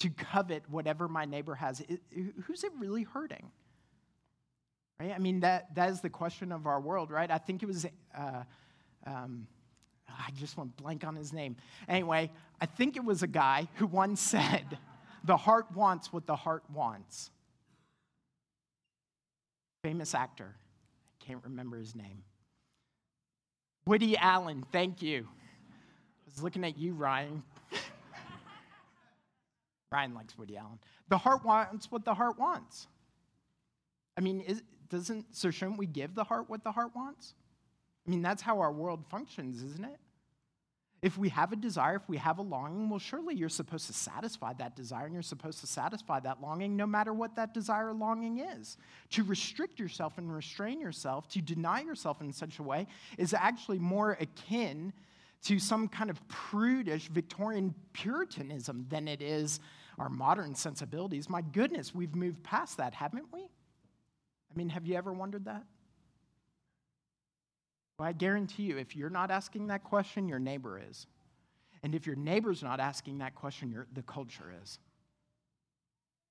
to 0.00 0.08
covet 0.08 0.62
whatever 0.68 1.08
my 1.08 1.26
neighbor 1.26 1.54
has, 1.54 1.80
it, 1.80 2.00
who's 2.44 2.64
it 2.64 2.72
really 2.78 3.02
hurting? 3.02 3.50
Right? 5.00 5.12
I 5.14 5.18
mean, 5.18 5.40
that, 5.40 5.74
that 5.76 5.88
is 5.88 6.02
the 6.02 6.10
question 6.10 6.52
of 6.52 6.66
our 6.66 6.78
world, 6.78 7.10
right? 7.10 7.30
I 7.30 7.38
think 7.38 7.62
it 7.62 7.66
was, 7.66 7.86
uh, 8.14 8.42
um, 9.06 9.46
I 10.06 10.30
just 10.36 10.58
went 10.58 10.76
blank 10.76 11.06
on 11.06 11.16
his 11.16 11.32
name. 11.32 11.56
Anyway, 11.88 12.30
I 12.60 12.66
think 12.66 12.96
it 12.96 13.04
was 13.04 13.22
a 13.22 13.26
guy 13.26 13.66
who 13.76 13.86
once 13.86 14.20
said, 14.20 14.78
the 15.24 15.38
heart 15.38 15.66
wants 15.74 16.12
what 16.12 16.26
the 16.26 16.36
heart 16.36 16.64
wants. 16.72 17.30
Famous 19.82 20.14
actor. 20.14 20.54
I 20.54 21.24
can't 21.24 21.42
remember 21.44 21.78
his 21.78 21.94
name. 21.94 22.22
Woody 23.86 24.18
Allen, 24.18 24.66
thank 24.70 25.00
you. 25.00 25.26
I 25.30 26.24
was 26.26 26.42
looking 26.42 26.64
at 26.64 26.78
you, 26.78 26.92
Ryan. 26.92 27.42
Ryan 29.92 30.14
likes 30.14 30.36
Woody 30.36 30.58
Allen. 30.58 30.78
The 31.08 31.16
heart 31.16 31.42
wants 31.42 31.90
what 31.90 32.04
the 32.04 32.12
heart 32.12 32.38
wants. 32.38 32.86
I 34.18 34.20
mean, 34.20 34.42
is, 34.42 34.62
doesn't 34.90 35.34
so 35.34 35.50
shouldn't 35.50 35.78
we 35.78 35.86
give 35.86 36.14
the 36.14 36.24
heart 36.24 36.48
what 36.48 36.64
the 36.64 36.72
heart 36.72 36.90
wants? 36.94 37.34
I 38.06 38.10
mean, 38.10 38.22
that's 38.22 38.42
how 38.42 38.60
our 38.60 38.72
world 38.72 39.04
functions, 39.08 39.62
isn't 39.62 39.84
it? 39.84 39.98
If 41.02 41.16
we 41.16 41.30
have 41.30 41.52
a 41.52 41.56
desire, 41.56 41.96
if 41.96 42.08
we 42.08 42.18
have 42.18 42.38
a 42.38 42.42
longing, 42.42 42.90
well, 42.90 42.98
surely 42.98 43.34
you're 43.34 43.48
supposed 43.48 43.86
to 43.86 43.94
satisfy 43.94 44.52
that 44.54 44.76
desire 44.76 45.06
and 45.06 45.14
you're 45.14 45.22
supposed 45.22 45.60
to 45.60 45.66
satisfy 45.66 46.20
that 46.20 46.42
longing 46.42 46.76
no 46.76 46.86
matter 46.86 47.14
what 47.14 47.36
that 47.36 47.54
desire 47.54 47.88
or 47.88 47.94
longing 47.94 48.40
is. 48.40 48.76
To 49.10 49.24
restrict 49.24 49.80
yourself 49.80 50.18
and 50.18 50.30
restrain 50.30 50.78
yourself, 50.78 51.26
to 51.28 51.40
deny 51.40 51.80
yourself 51.80 52.20
in 52.20 52.32
such 52.32 52.58
a 52.58 52.62
way, 52.62 52.86
is 53.16 53.32
actually 53.32 53.78
more 53.78 54.18
akin 54.20 54.92
to 55.44 55.58
some 55.58 55.88
kind 55.88 56.10
of 56.10 56.26
prudish 56.28 57.08
Victorian 57.08 57.74
Puritanism 57.94 58.84
than 58.90 59.08
it 59.08 59.22
is 59.22 59.60
our 59.98 60.10
modern 60.10 60.54
sensibilities. 60.54 61.30
My 61.30 61.40
goodness, 61.40 61.94
we've 61.94 62.14
moved 62.14 62.42
past 62.42 62.76
that, 62.76 62.92
haven't 62.92 63.26
we? 63.32 63.48
I 64.50 64.56
mean, 64.56 64.68
have 64.70 64.86
you 64.86 64.96
ever 64.96 65.12
wondered 65.12 65.44
that? 65.44 65.64
Well, 67.98 68.08
I 68.08 68.12
guarantee 68.12 68.64
you, 68.64 68.78
if 68.78 68.96
you're 68.96 69.10
not 69.10 69.30
asking 69.30 69.68
that 69.68 69.84
question, 69.84 70.26
your 70.26 70.38
neighbor 70.38 70.80
is. 70.88 71.06
And 71.82 71.94
if 71.94 72.06
your 72.06 72.16
neighbor's 72.16 72.62
not 72.62 72.80
asking 72.80 73.18
that 73.18 73.34
question, 73.34 73.84
the 73.92 74.02
culture 74.02 74.52
is. 74.62 74.78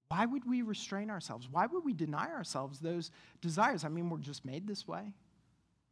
Why 0.09 0.25
would 0.25 0.49
we 0.49 0.63
restrain 0.63 1.09
ourselves? 1.09 1.47
Why 1.49 1.67
would 1.67 1.85
we 1.85 1.93
deny 1.93 2.29
ourselves 2.31 2.79
those 2.79 3.11
desires? 3.41 3.85
I 3.85 3.89
mean, 3.89 4.09
we're 4.09 4.17
just 4.17 4.43
made 4.43 4.67
this 4.67 4.87
way. 4.87 5.13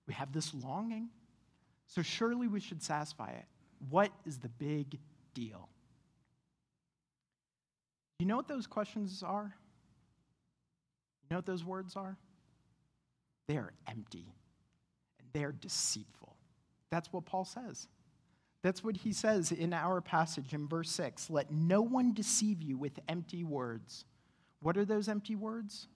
We 0.08 0.16
have 0.16 0.34
this 0.34 0.54
longing. 0.54 1.10
So 1.86 2.02
surely 2.02 2.48
we 2.48 2.60
should 2.60 2.82
satisfy 2.82 3.30
it. 3.30 3.46
What 3.90 4.12
is 4.26 4.40
the 4.40 4.50
big 4.50 4.98
deal? 5.34 5.70
You 8.20 8.26
know 8.26 8.36
what 8.36 8.48
those 8.48 8.66
questions 8.66 9.22
are? 9.22 9.56
You 11.30 11.36
know 11.36 11.38
what 11.40 11.46
those 11.46 11.66
words 11.66 11.96
are? 11.96 12.18
They 13.48 13.58
are 13.58 13.74
empty 13.88 14.34
and 15.20 15.28
they 15.34 15.44
are 15.44 15.52
deceitful. 15.52 16.36
That's 16.90 17.12
what 17.12 17.26
Paul 17.26 17.44
says. 17.44 17.88
That's 18.64 18.84
what 18.84 18.98
he 18.98 19.14
says 19.14 19.52
in 19.52 19.74
our 19.74 20.02
passage 20.02 20.54
in 20.54 20.68
verse 20.68 20.90
6. 20.92 21.30
Let 21.30 21.52
no 21.52 21.82
one 21.82 22.14
deceive 22.14 22.62
you 22.62 22.78
with 22.78 23.00
empty 23.08 23.44
words. 23.44 24.06
What 24.62 24.78
are 24.78 24.86
those 24.86 25.08
empty 25.08 25.36
words? 25.36 25.88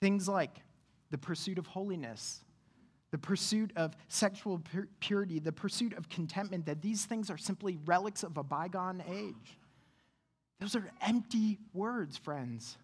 Things 0.00 0.28
like 0.28 0.60
the 1.10 1.18
pursuit 1.18 1.58
of 1.58 1.66
holiness, 1.66 2.40
the 3.12 3.18
pursuit 3.18 3.72
of 3.76 3.96
sexual 4.08 4.60
purity, 5.00 5.38
the 5.38 5.52
pursuit 5.52 5.94
of 5.94 6.08
contentment, 6.08 6.66
that 6.66 6.82
these 6.82 7.04
things 7.06 7.30
are 7.30 7.38
simply 7.38 7.78
relics 7.86 8.24
of 8.24 8.36
a 8.36 8.42
bygone 8.42 9.02
age. 9.08 9.58
Those 10.60 10.76
are 10.76 10.90
empty 11.00 11.58
words, 11.72 12.16
friends, 12.16 12.76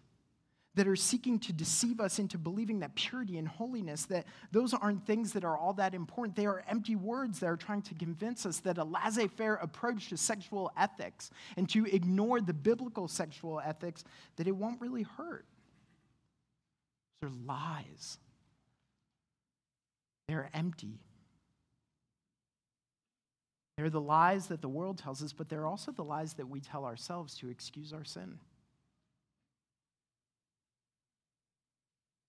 that 0.75 0.87
are 0.87 0.95
seeking 0.95 1.37
to 1.37 1.51
deceive 1.51 1.99
us 1.99 2.17
into 2.17 2.37
believing 2.37 2.79
that 2.79 2.95
purity 2.95 3.37
and 3.37 3.47
holiness, 3.47 4.05
that 4.05 4.25
those 4.51 4.73
aren't 4.73 5.05
things 5.05 5.33
that 5.33 5.43
are 5.43 5.57
all 5.57 5.73
that 5.73 5.93
important. 5.93 6.35
They 6.35 6.45
are 6.45 6.63
empty 6.67 6.95
words 6.95 7.39
that 7.39 7.47
are 7.47 7.57
trying 7.57 7.81
to 7.83 7.93
convince 7.93 8.45
us 8.45 8.59
that 8.59 8.77
a 8.77 8.83
laissez 8.83 9.27
faire 9.27 9.55
approach 9.55 10.09
to 10.09 10.17
sexual 10.17 10.71
ethics 10.77 11.29
and 11.57 11.67
to 11.69 11.85
ignore 11.85 12.39
the 12.39 12.53
biblical 12.53 13.09
sexual 13.09 13.59
ethics, 13.59 14.05
that 14.37 14.47
it 14.47 14.55
won't 14.55 14.79
really 14.79 15.03
hurt. 15.03 15.45
They're 17.19 17.31
lies. 17.45 18.17
They're 20.29 20.49
empty. 20.53 20.99
They're 23.77 23.89
the 23.89 23.99
lies 23.99 24.47
that 24.47 24.61
the 24.61 24.69
world 24.69 24.99
tells 24.99 25.21
us, 25.21 25.33
but 25.33 25.49
they're 25.49 25.65
also 25.65 25.91
the 25.91 26.03
lies 26.03 26.33
that 26.35 26.47
we 26.47 26.61
tell 26.61 26.85
ourselves 26.85 27.35
to 27.39 27.49
excuse 27.49 27.91
our 27.91 28.05
sin. 28.05 28.39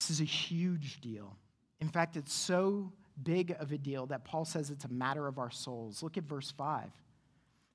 This 0.02 0.10
is 0.10 0.20
a 0.20 0.24
huge 0.24 1.00
deal. 1.00 1.36
In 1.80 1.86
fact, 1.86 2.16
it's 2.16 2.32
so 2.32 2.92
big 3.22 3.54
of 3.60 3.70
a 3.70 3.78
deal 3.78 4.06
that 4.06 4.24
Paul 4.24 4.44
says 4.44 4.68
it's 4.68 4.84
a 4.84 4.92
matter 4.92 5.28
of 5.28 5.38
our 5.38 5.50
souls. 5.50 6.02
Look 6.02 6.16
at 6.16 6.24
verse 6.24 6.50
5. 6.50 6.90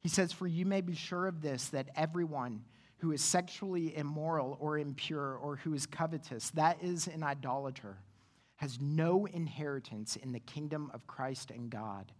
He 0.02 0.10
says, 0.10 0.34
For 0.34 0.46
you 0.46 0.66
may 0.66 0.82
be 0.82 0.94
sure 0.94 1.26
of 1.28 1.42
this, 1.42 1.70
that 1.70 1.88
everyone 1.96 2.66
who 2.98 3.14
is 3.14 3.24
sexually 3.24 3.96
immoral 3.96 4.58
or 4.60 4.78
impure 4.78 5.36
or 5.36 5.56
who 5.56 5.74
is 5.74 5.86
covetous, 5.86 6.50
that 6.50 6.84
is 6.84 7.08
an 7.08 7.24
idolater, 7.24 7.96
has 8.58 8.78
no 8.82 9.26
inheritance 9.26 10.18
in 10.18 10.34
the 10.34 10.42
kingdom 10.42 10.92
of 10.94 11.08
Christ 11.08 11.50
and 11.50 11.70
God. 11.70 12.12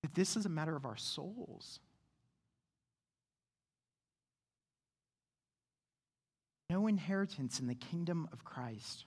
But 0.00 0.14
this 0.14 0.34
is 0.34 0.46
a 0.46 0.50
matter 0.50 0.74
of 0.74 0.86
our 0.86 0.96
souls. 0.96 1.78
No 6.70 6.86
inheritance 6.86 7.60
in 7.60 7.66
the 7.66 7.74
kingdom 7.74 8.28
of 8.32 8.44
Christ. 8.44 9.04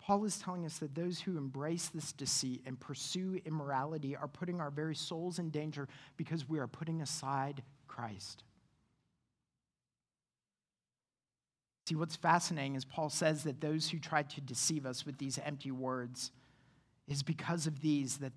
Paul 0.00 0.24
is 0.24 0.38
telling 0.38 0.64
us 0.64 0.78
that 0.78 0.94
those 0.94 1.20
who 1.20 1.36
embrace 1.36 1.88
this 1.88 2.12
deceit 2.12 2.62
and 2.66 2.78
pursue 2.78 3.40
immorality 3.44 4.16
are 4.16 4.28
putting 4.28 4.60
our 4.60 4.70
very 4.70 4.94
souls 4.94 5.38
in 5.38 5.50
danger 5.50 5.88
because 6.16 6.48
we 6.48 6.58
are 6.58 6.66
putting 6.66 7.02
aside 7.02 7.62
Christ. 7.86 8.42
See, 11.86 11.94
what's 11.96 12.16
fascinating 12.16 12.76
is 12.76 12.84
Paul 12.84 13.10
says 13.10 13.44
that 13.44 13.60
those 13.60 13.88
who 13.90 13.98
tried 13.98 14.30
to 14.30 14.40
deceive 14.40 14.86
us 14.86 15.04
with 15.04 15.18
these 15.18 15.38
empty 15.44 15.70
words 15.70 16.30
is 17.08 17.22
because 17.22 17.66
of 17.66 17.80
these 17.80 18.18
that 18.18 18.32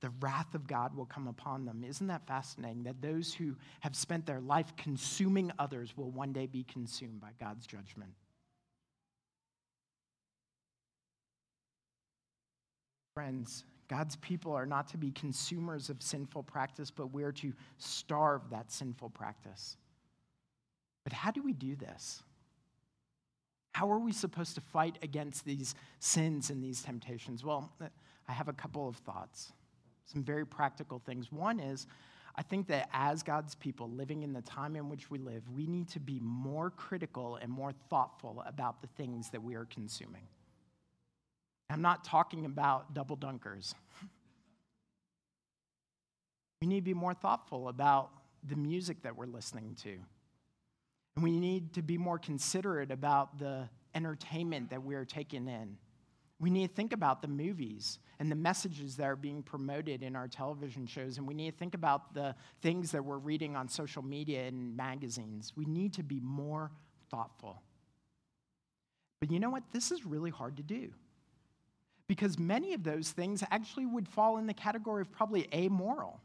the 0.00 0.10
wrath 0.20 0.54
of 0.54 0.66
God 0.66 0.96
will 0.96 1.06
come 1.06 1.28
upon 1.28 1.64
them. 1.64 1.84
Isn't 1.86 2.06
that 2.06 2.26
fascinating? 2.26 2.84
That 2.84 3.02
those 3.02 3.34
who 3.34 3.56
have 3.80 3.94
spent 3.94 4.26
their 4.26 4.40
life 4.40 4.74
consuming 4.76 5.52
others 5.58 5.96
will 5.96 6.10
one 6.10 6.32
day 6.32 6.46
be 6.46 6.64
consumed 6.64 7.20
by 7.20 7.30
God's 7.38 7.66
judgment. 7.66 8.12
Friends, 13.14 13.64
God's 13.88 14.16
people 14.16 14.52
are 14.52 14.66
not 14.66 14.88
to 14.88 14.96
be 14.96 15.10
consumers 15.10 15.90
of 15.90 16.00
sinful 16.00 16.44
practice, 16.44 16.90
but 16.90 17.12
we're 17.12 17.32
to 17.32 17.52
starve 17.76 18.48
that 18.50 18.70
sinful 18.70 19.10
practice. 19.10 19.76
But 21.04 21.12
how 21.12 21.30
do 21.30 21.42
we 21.42 21.52
do 21.52 21.74
this? 21.74 22.22
How 23.72 23.90
are 23.90 23.98
we 23.98 24.12
supposed 24.12 24.54
to 24.54 24.60
fight 24.60 24.98
against 25.02 25.44
these 25.44 25.74
sins 25.98 26.50
and 26.50 26.62
these 26.62 26.82
temptations? 26.82 27.44
Well, 27.44 27.72
I 28.28 28.32
have 28.32 28.48
a 28.48 28.52
couple 28.52 28.88
of 28.88 28.96
thoughts, 28.96 29.52
some 30.10 30.22
very 30.22 30.44
practical 30.44 30.98
things. 30.98 31.30
One 31.30 31.60
is, 31.60 31.86
I 32.36 32.42
think 32.42 32.68
that 32.68 32.88
as 32.92 33.22
God's 33.22 33.54
people 33.54 33.90
living 33.90 34.22
in 34.22 34.32
the 34.32 34.42
time 34.42 34.76
in 34.76 34.88
which 34.88 35.10
we 35.10 35.18
live, 35.18 35.42
we 35.54 35.66
need 35.66 35.88
to 35.90 36.00
be 36.00 36.20
more 36.20 36.70
critical 36.70 37.36
and 37.36 37.50
more 37.50 37.72
thoughtful 37.88 38.42
about 38.46 38.82
the 38.82 38.88
things 38.96 39.30
that 39.30 39.42
we 39.42 39.54
are 39.54 39.66
consuming. 39.66 40.22
I'm 41.68 41.82
not 41.82 42.04
talking 42.04 42.46
about 42.46 42.94
double 42.94 43.16
dunkers. 43.16 43.74
we 46.60 46.66
need 46.66 46.80
to 46.80 46.84
be 46.84 46.94
more 46.94 47.14
thoughtful 47.14 47.68
about 47.68 48.10
the 48.48 48.56
music 48.56 49.02
that 49.02 49.16
we're 49.16 49.26
listening 49.26 49.76
to. 49.82 49.98
And 51.16 51.24
we 51.24 51.38
need 51.38 51.74
to 51.74 51.82
be 51.82 51.98
more 51.98 52.18
considerate 52.18 52.90
about 52.90 53.38
the 53.38 53.68
entertainment 53.94 54.70
that 54.70 54.82
we're 54.82 55.04
taking 55.04 55.48
in. 55.48 55.76
We 56.40 56.50
need 56.50 56.68
to 56.68 56.74
think 56.74 56.92
about 56.92 57.22
the 57.22 57.28
movies 57.28 57.98
and 58.18 58.30
the 58.30 58.36
messages 58.36 58.96
that 58.96 59.04
are 59.04 59.16
being 59.16 59.42
promoted 59.42 60.02
in 60.02 60.16
our 60.16 60.26
television 60.26 60.86
shows, 60.86 61.18
and 61.18 61.26
we 61.26 61.34
need 61.34 61.52
to 61.52 61.56
think 61.56 61.74
about 61.74 62.14
the 62.14 62.34
things 62.62 62.90
that 62.92 63.04
we're 63.04 63.18
reading 63.18 63.56
on 63.56 63.68
social 63.68 64.02
media 64.02 64.46
and 64.46 64.76
magazines. 64.76 65.52
We 65.54 65.66
need 65.66 65.92
to 65.94 66.02
be 66.02 66.18
more 66.18 66.70
thoughtful. 67.10 67.62
But 69.20 69.30
you 69.30 69.38
know 69.38 69.50
what? 69.50 69.64
This 69.72 69.90
is 69.90 70.06
really 70.06 70.30
hard 70.30 70.56
to 70.56 70.62
do 70.62 70.90
because 72.10 72.40
many 72.40 72.74
of 72.74 72.82
those 72.82 73.10
things 73.10 73.44
actually 73.52 73.86
would 73.86 74.08
fall 74.08 74.38
in 74.38 74.48
the 74.48 74.52
category 74.52 75.00
of 75.00 75.12
probably 75.12 75.46
amoral 75.54 76.20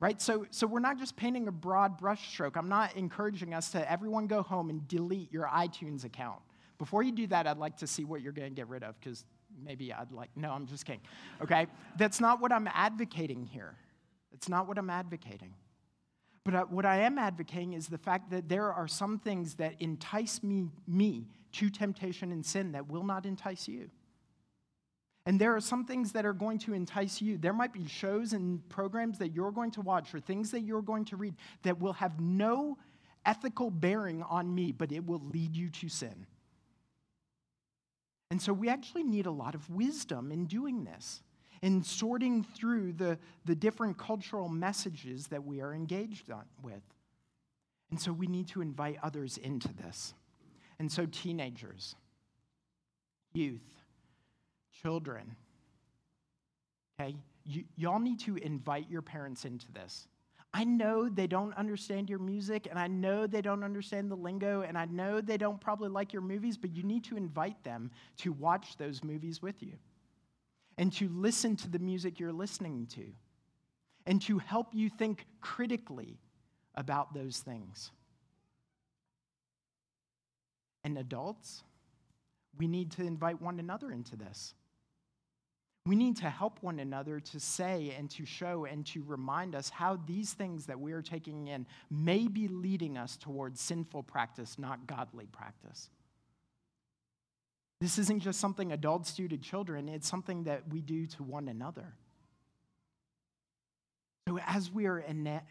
right 0.00 0.20
so, 0.20 0.44
so 0.50 0.66
we're 0.66 0.80
not 0.80 0.98
just 0.98 1.14
painting 1.14 1.46
a 1.46 1.52
broad 1.52 2.00
brushstroke 2.00 2.56
i'm 2.56 2.68
not 2.68 2.96
encouraging 2.96 3.54
us 3.54 3.70
to 3.70 3.88
everyone 3.88 4.26
go 4.26 4.42
home 4.42 4.70
and 4.70 4.88
delete 4.88 5.32
your 5.32 5.46
itunes 5.46 6.04
account 6.04 6.40
before 6.78 7.02
you 7.02 7.12
do 7.12 7.26
that 7.26 7.46
i'd 7.46 7.58
like 7.58 7.76
to 7.76 7.86
see 7.86 8.04
what 8.04 8.22
you're 8.22 8.32
going 8.32 8.48
to 8.48 8.54
get 8.54 8.68
rid 8.68 8.82
of 8.82 8.98
because 9.00 9.24
maybe 9.62 9.92
i'd 9.92 10.12
like 10.12 10.30
no 10.36 10.50
i'm 10.50 10.66
just 10.66 10.84
kidding 10.84 11.00
okay 11.42 11.66
that's 11.96 12.20
not 12.20 12.40
what 12.40 12.52
i'm 12.52 12.68
advocating 12.72 13.44
here 13.44 13.74
it's 14.32 14.48
not 14.48 14.66
what 14.66 14.78
i'm 14.78 14.90
advocating 14.90 15.54
but 16.50 16.72
what 16.72 16.86
I 16.86 17.00
am 17.00 17.18
advocating 17.18 17.74
is 17.74 17.88
the 17.88 17.98
fact 17.98 18.30
that 18.30 18.48
there 18.48 18.72
are 18.72 18.88
some 18.88 19.18
things 19.18 19.56
that 19.56 19.74
entice 19.80 20.42
me, 20.42 20.70
me 20.86 21.28
to 21.52 21.68
temptation 21.68 22.32
and 22.32 22.44
sin 22.44 22.72
that 22.72 22.88
will 22.88 23.04
not 23.04 23.26
entice 23.26 23.68
you. 23.68 23.90
And 25.26 25.38
there 25.38 25.54
are 25.54 25.60
some 25.60 25.84
things 25.84 26.12
that 26.12 26.24
are 26.24 26.32
going 26.32 26.58
to 26.60 26.72
entice 26.72 27.20
you. 27.20 27.36
There 27.36 27.52
might 27.52 27.74
be 27.74 27.86
shows 27.86 28.32
and 28.32 28.66
programs 28.70 29.18
that 29.18 29.34
you're 29.34 29.50
going 29.50 29.72
to 29.72 29.82
watch 29.82 30.14
or 30.14 30.20
things 30.20 30.50
that 30.52 30.60
you're 30.60 30.80
going 30.80 31.04
to 31.06 31.16
read 31.16 31.34
that 31.64 31.78
will 31.78 31.92
have 31.92 32.18
no 32.18 32.78
ethical 33.26 33.70
bearing 33.70 34.22
on 34.22 34.54
me, 34.54 34.72
but 34.72 34.90
it 34.90 35.04
will 35.04 35.20
lead 35.34 35.54
you 35.54 35.68
to 35.68 35.90
sin. 35.90 36.26
And 38.30 38.40
so 38.40 38.52
we 38.52 38.68
actually 38.68 39.04
need 39.04 39.26
a 39.26 39.30
lot 39.30 39.54
of 39.54 39.68
wisdom 39.70 40.30
in 40.30 40.46
doing 40.46 40.84
this, 40.84 41.22
in 41.62 41.82
sorting 41.82 42.44
through 42.44 42.92
the, 42.92 43.18
the 43.46 43.54
different 43.54 43.96
cultural 43.96 44.48
messages 44.48 45.28
that 45.28 45.44
we 45.44 45.60
are 45.60 45.72
engaged 45.72 46.30
on, 46.30 46.44
with. 46.62 46.82
And 47.90 48.00
so 48.00 48.12
we 48.12 48.26
need 48.26 48.48
to 48.48 48.60
invite 48.60 48.98
others 49.02 49.38
into 49.38 49.72
this. 49.72 50.12
And 50.78 50.92
so, 50.92 51.06
teenagers, 51.06 51.96
youth, 53.32 53.64
children. 54.82 55.34
Okay? 57.00 57.16
You, 57.44 57.64
y'all 57.76 57.98
need 57.98 58.20
to 58.20 58.36
invite 58.36 58.90
your 58.90 59.02
parents 59.02 59.44
into 59.44 59.72
this. 59.72 60.06
I 60.54 60.64
know 60.64 61.08
they 61.08 61.26
don't 61.26 61.54
understand 61.54 62.08
your 62.08 62.18
music, 62.18 62.66
and 62.70 62.78
I 62.78 62.86
know 62.86 63.26
they 63.26 63.42
don't 63.42 63.62
understand 63.62 64.10
the 64.10 64.16
lingo, 64.16 64.62
and 64.62 64.78
I 64.78 64.86
know 64.86 65.20
they 65.20 65.36
don't 65.36 65.60
probably 65.60 65.90
like 65.90 66.12
your 66.12 66.22
movies, 66.22 66.56
but 66.56 66.74
you 66.74 66.82
need 66.82 67.04
to 67.04 67.16
invite 67.16 67.62
them 67.64 67.90
to 68.18 68.32
watch 68.32 68.76
those 68.76 69.04
movies 69.04 69.42
with 69.42 69.62
you 69.62 69.74
and 70.78 70.92
to 70.94 71.08
listen 71.08 71.56
to 71.56 71.68
the 71.68 71.78
music 71.78 72.18
you're 72.18 72.32
listening 72.32 72.86
to 72.94 73.04
and 74.06 74.22
to 74.22 74.38
help 74.38 74.68
you 74.72 74.88
think 74.88 75.26
critically 75.40 76.18
about 76.74 77.12
those 77.12 77.38
things. 77.38 77.90
And 80.82 80.96
adults, 80.96 81.62
we 82.56 82.68
need 82.68 82.92
to 82.92 83.02
invite 83.02 83.42
one 83.42 83.60
another 83.60 83.92
into 83.92 84.16
this. 84.16 84.54
We 85.88 85.96
need 85.96 86.18
to 86.18 86.28
help 86.28 86.58
one 86.62 86.80
another 86.80 87.18
to 87.18 87.40
say 87.40 87.94
and 87.96 88.10
to 88.10 88.26
show 88.26 88.66
and 88.66 88.84
to 88.88 89.02
remind 89.06 89.54
us 89.54 89.70
how 89.70 89.98
these 90.06 90.34
things 90.34 90.66
that 90.66 90.78
we 90.78 90.92
are 90.92 91.00
taking 91.00 91.46
in 91.48 91.64
may 91.90 92.28
be 92.28 92.46
leading 92.46 92.98
us 92.98 93.16
towards 93.16 93.58
sinful 93.58 94.02
practice, 94.02 94.58
not 94.58 94.86
godly 94.86 95.24
practice. 95.32 95.88
This 97.80 97.98
isn't 97.98 98.20
just 98.20 98.38
something 98.38 98.70
adults 98.70 99.14
do 99.14 99.28
to 99.28 99.38
children, 99.38 99.88
it's 99.88 100.06
something 100.06 100.44
that 100.44 100.68
we 100.68 100.82
do 100.82 101.06
to 101.06 101.22
one 101.22 101.48
another. 101.48 101.94
So, 104.28 104.38
as 104.46 104.70
we 104.70 104.84
are 104.84 105.02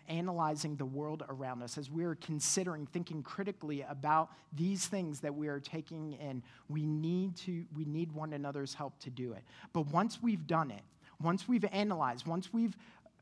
analyzing 0.07 0.75
the 0.75 0.85
world 0.85 1.23
around 1.29 1.63
us, 1.63 1.79
as 1.79 1.89
we 1.89 2.03
are 2.03 2.13
considering, 2.13 2.85
thinking 2.85 3.23
critically 3.23 3.81
about 3.81 4.29
these 4.53 4.85
things 4.85 5.19
that 5.21 5.33
we 5.33 5.47
are 5.47 5.59
taking 5.59 6.13
in, 6.13 6.43
we 6.69 6.85
need, 6.85 7.35
to, 7.37 7.65
we 7.75 7.85
need 7.85 8.11
one 8.11 8.33
another's 8.33 8.75
help 8.75 8.99
to 8.99 9.09
do 9.09 9.33
it. 9.33 9.43
But 9.73 9.87
once 9.87 10.21
we've 10.21 10.45
done 10.45 10.69
it, 10.69 10.83
once 11.19 11.47
we've 11.47 11.65
analyzed, 11.71 12.27
once 12.27 12.53
we've, 12.53 12.77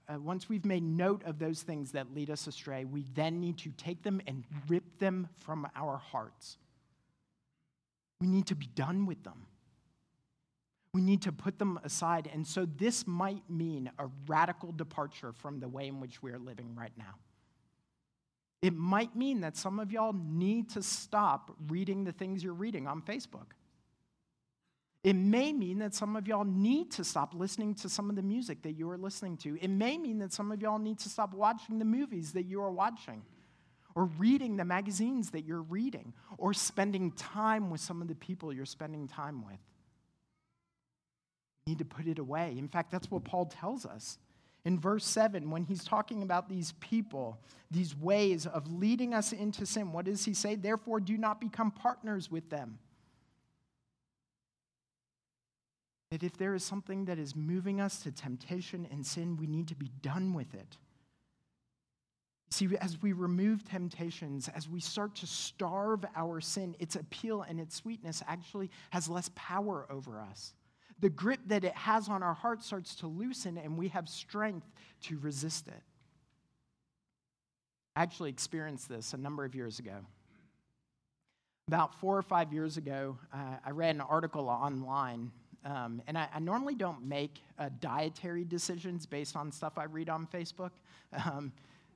uh, 0.10 0.20
once 0.20 0.50
we've 0.50 0.66
made 0.66 0.84
note 0.84 1.24
of 1.24 1.40
those 1.40 1.62
things 1.62 1.94
that 1.94 2.14
lead 2.14 2.30
us 2.30 2.48
astray, 2.48 2.84
we 2.84 3.06
then 3.14 3.40
need 3.40 3.58
to 3.60 3.70
take 3.78 4.04
them 4.04 4.22
and 4.28 4.44
rip 4.68 5.00
them 5.00 5.30
from 5.40 5.66
our 5.74 5.96
hearts. 5.96 6.58
We 8.20 8.28
need 8.28 8.48
to 8.48 8.56
be 8.56 8.68
done 8.76 9.06
with 9.06 9.24
them. 9.24 9.46
We 10.96 11.02
need 11.02 11.24
to 11.24 11.34
put 11.34 11.60
them 11.60 11.78
aside. 11.84 12.30
And 12.34 12.48
so 12.48 12.66
this 12.66 13.06
might 13.06 13.44
mean 13.50 13.92
a 14.00 14.06
radical 14.28 14.72
departure 14.72 15.34
from 15.34 15.60
the 15.60 15.68
way 15.68 15.88
in 15.88 16.00
which 16.00 16.24
we 16.24 16.32
are 16.32 16.40
living 16.40 16.74
right 16.74 16.94
now. 16.98 17.16
It 18.62 18.74
might 18.74 19.14
mean 19.14 19.42
that 19.42 19.58
some 19.58 19.82
of 19.82 19.92
y'all 19.92 20.14
need 20.14 20.70
to 20.70 20.82
stop 20.82 21.52
reading 21.68 22.06
the 22.06 22.14
things 22.14 22.44
you're 22.46 22.54
reading 22.54 22.88
on 22.88 23.02
Facebook. 23.02 23.50
It 25.04 25.18
may 25.18 25.52
mean 25.52 25.80
that 25.80 25.94
some 25.94 26.16
of 26.16 26.30
y'all 26.30 26.46
need 26.46 26.92
to 26.92 27.04
stop 27.04 27.34
listening 27.36 27.76
to 27.76 27.90
some 27.90 28.10
of 28.10 28.16
the 28.16 28.24
music 28.24 28.62
that 28.64 28.72
you 28.72 28.90
are 28.90 28.98
listening 28.98 29.36
to. 29.40 29.58
It 29.62 29.68
may 29.68 29.98
mean 29.98 30.20
that 30.20 30.32
some 30.32 30.50
of 30.54 30.62
y'all 30.62 30.80
need 30.80 31.00
to 31.00 31.10
stop 31.10 31.34
watching 31.34 31.78
the 31.78 31.86
movies 31.86 32.32
that 32.32 32.46
you 32.46 32.62
are 32.62 32.72
watching. 32.72 33.22
or 33.96 34.06
reading 34.06 34.58
the 34.58 34.66
magazines 34.66 35.32
that 35.32 35.46
you're 35.46 35.62
reading, 35.62 36.14
or 36.38 36.54
spending 36.54 37.12
time 37.14 37.70
with 37.70 37.80
some 37.80 38.02
of 38.02 38.10
the 38.10 38.16
people 38.16 38.54
you're 38.54 38.66
spending 38.66 39.08
time 39.08 39.44
with. 39.46 39.58
Need 41.68 41.80
to 41.80 41.86
put 41.86 42.08
it 42.08 42.20
away. 42.20 42.56
In 42.58 42.68
fact, 42.68 42.92
that's 42.92 43.10
what 43.10 43.24
Paul 43.24 43.46
tells 43.46 43.86
us. 43.86 44.20
In 44.66 44.80
verse 44.80 45.06
7, 45.06 45.50
when 45.50 45.64
he's 45.64 45.84
talking 45.84 46.24
about 46.24 46.50
these 46.50 46.74
people, 46.80 47.40
these 47.70 47.96
ways 47.96 48.46
of 48.48 48.72
leading 48.72 49.14
us 49.14 49.32
into 49.32 49.66
sin, 49.66 49.92
what 49.92 50.06
does 50.06 50.26
he 50.26 50.34
say? 50.34 50.56
Therefore, 50.56 51.00
do 51.00 51.18
not 51.18 51.40
become 51.40 51.72
partners 51.72 52.30
with 52.32 52.50
them. 52.50 52.80
That 56.12 56.24
if 56.24 56.38
there 56.38 56.56
is 56.56 56.64
something 56.64 57.06
that 57.06 57.20
is 57.20 57.36
moving 57.36 57.82
us 57.82 58.00
to 58.04 58.12
temptation 58.12 58.88
and 58.92 59.06
sin, 59.06 59.38
we 59.38 59.48
need 59.48 59.68
to 59.68 59.76
be 59.76 59.92
done 60.02 60.34
with 60.34 60.54
it. 60.54 60.78
See, 62.52 62.70
as 62.80 63.02
we 63.02 63.12
remove 63.12 63.68
temptations, 63.68 64.50
as 64.56 64.70
we 64.70 64.80
start 64.80 65.16
to 65.16 65.28
starve 65.28 66.06
our 66.16 66.40
sin, 66.40 66.76
its 66.80 66.96
appeal 66.96 67.42
and 67.42 67.60
its 67.60 67.76
sweetness 67.76 68.24
actually 68.28 68.70
has 68.92 69.10
less 69.10 69.30
power 69.36 69.86
over 69.90 70.22
us. 70.22 70.54
The 71.00 71.10
grip 71.10 71.40
that 71.48 71.64
it 71.64 71.74
has 71.74 72.08
on 72.08 72.24
our 72.24 72.34
heart 72.34 72.64
starts 72.64 72.96
to 72.96 73.08
loosen, 73.08 73.58
and 73.58 73.78
we 73.78 73.90
have 73.90 74.08
strength 74.08 74.68
to 75.04 75.18
resist 75.20 75.68
it. 75.68 75.84
I 77.96 78.04
actually 78.04 78.30
experienced 78.30 78.90
this 78.90 79.14
a 79.14 79.18
number 79.18 79.46
of 79.46 79.56
years 79.56 79.80
ago. 79.80 79.98
About 81.68 81.96
four 81.96 82.18
or 82.18 82.22
five 82.22 82.54
years 82.54 82.78
ago, 82.78 83.18
uh, 83.34 83.58
I 83.66 83.72
read 83.72 83.96
an 83.96 84.02
article 84.02 84.50
online 84.50 85.32
um, 85.66 86.02
and 86.06 86.16
I, 86.16 86.28
I, 86.32 86.40
normally 86.40 86.76
don't 86.76 87.04
make 87.04 87.42
uh, 87.58 87.70
dietary 87.80 88.46
decisions 88.46 89.08
based 89.08 89.36
on 89.36 89.52
stuff 89.52 89.80
I 89.80 89.86
read 89.86 90.10
on 90.10 90.28
Facebook, 90.28 90.70
um, 91.26 91.52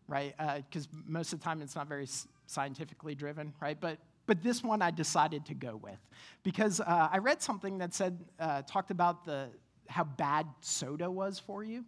right? 0.08 0.34
Because 0.68 0.88
uh, 0.88 0.98
most 1.06 1.34
of 1.34 1.40
the 1.40 1.44
time 1.44 1.62
it's 1.62 1.76
not 1.76 1.88
very 1.88 2.08
scientifically 2.48 3.14
driven, 3.14 3.54
right? 3.62 3.80
But 3.80 4.00
but 4.30 4.44
this 4.44 4.64
one 4.64 4.84
I 4.84 4.92
decided 4.92 5.44
to 5.48 5.56
go 5.56 5.76
with 5.76 5.98
because 6.44 6.80
uh, 6.80 7.10
I 7.12 7.18
read 7.18 7.42
something 7.42 7.80
that 7.80 7.96
said 7.96 8.24
uh, 8.40 8.62
talked 8.62 8.92
about 8.92 9.26
the 9.26 9.48
how 9.88 10.04
bad 10.04 10.46
soda 10.62 11.10
was 11.10 11.40
for 11.40 11.64
you. 11.64 11.84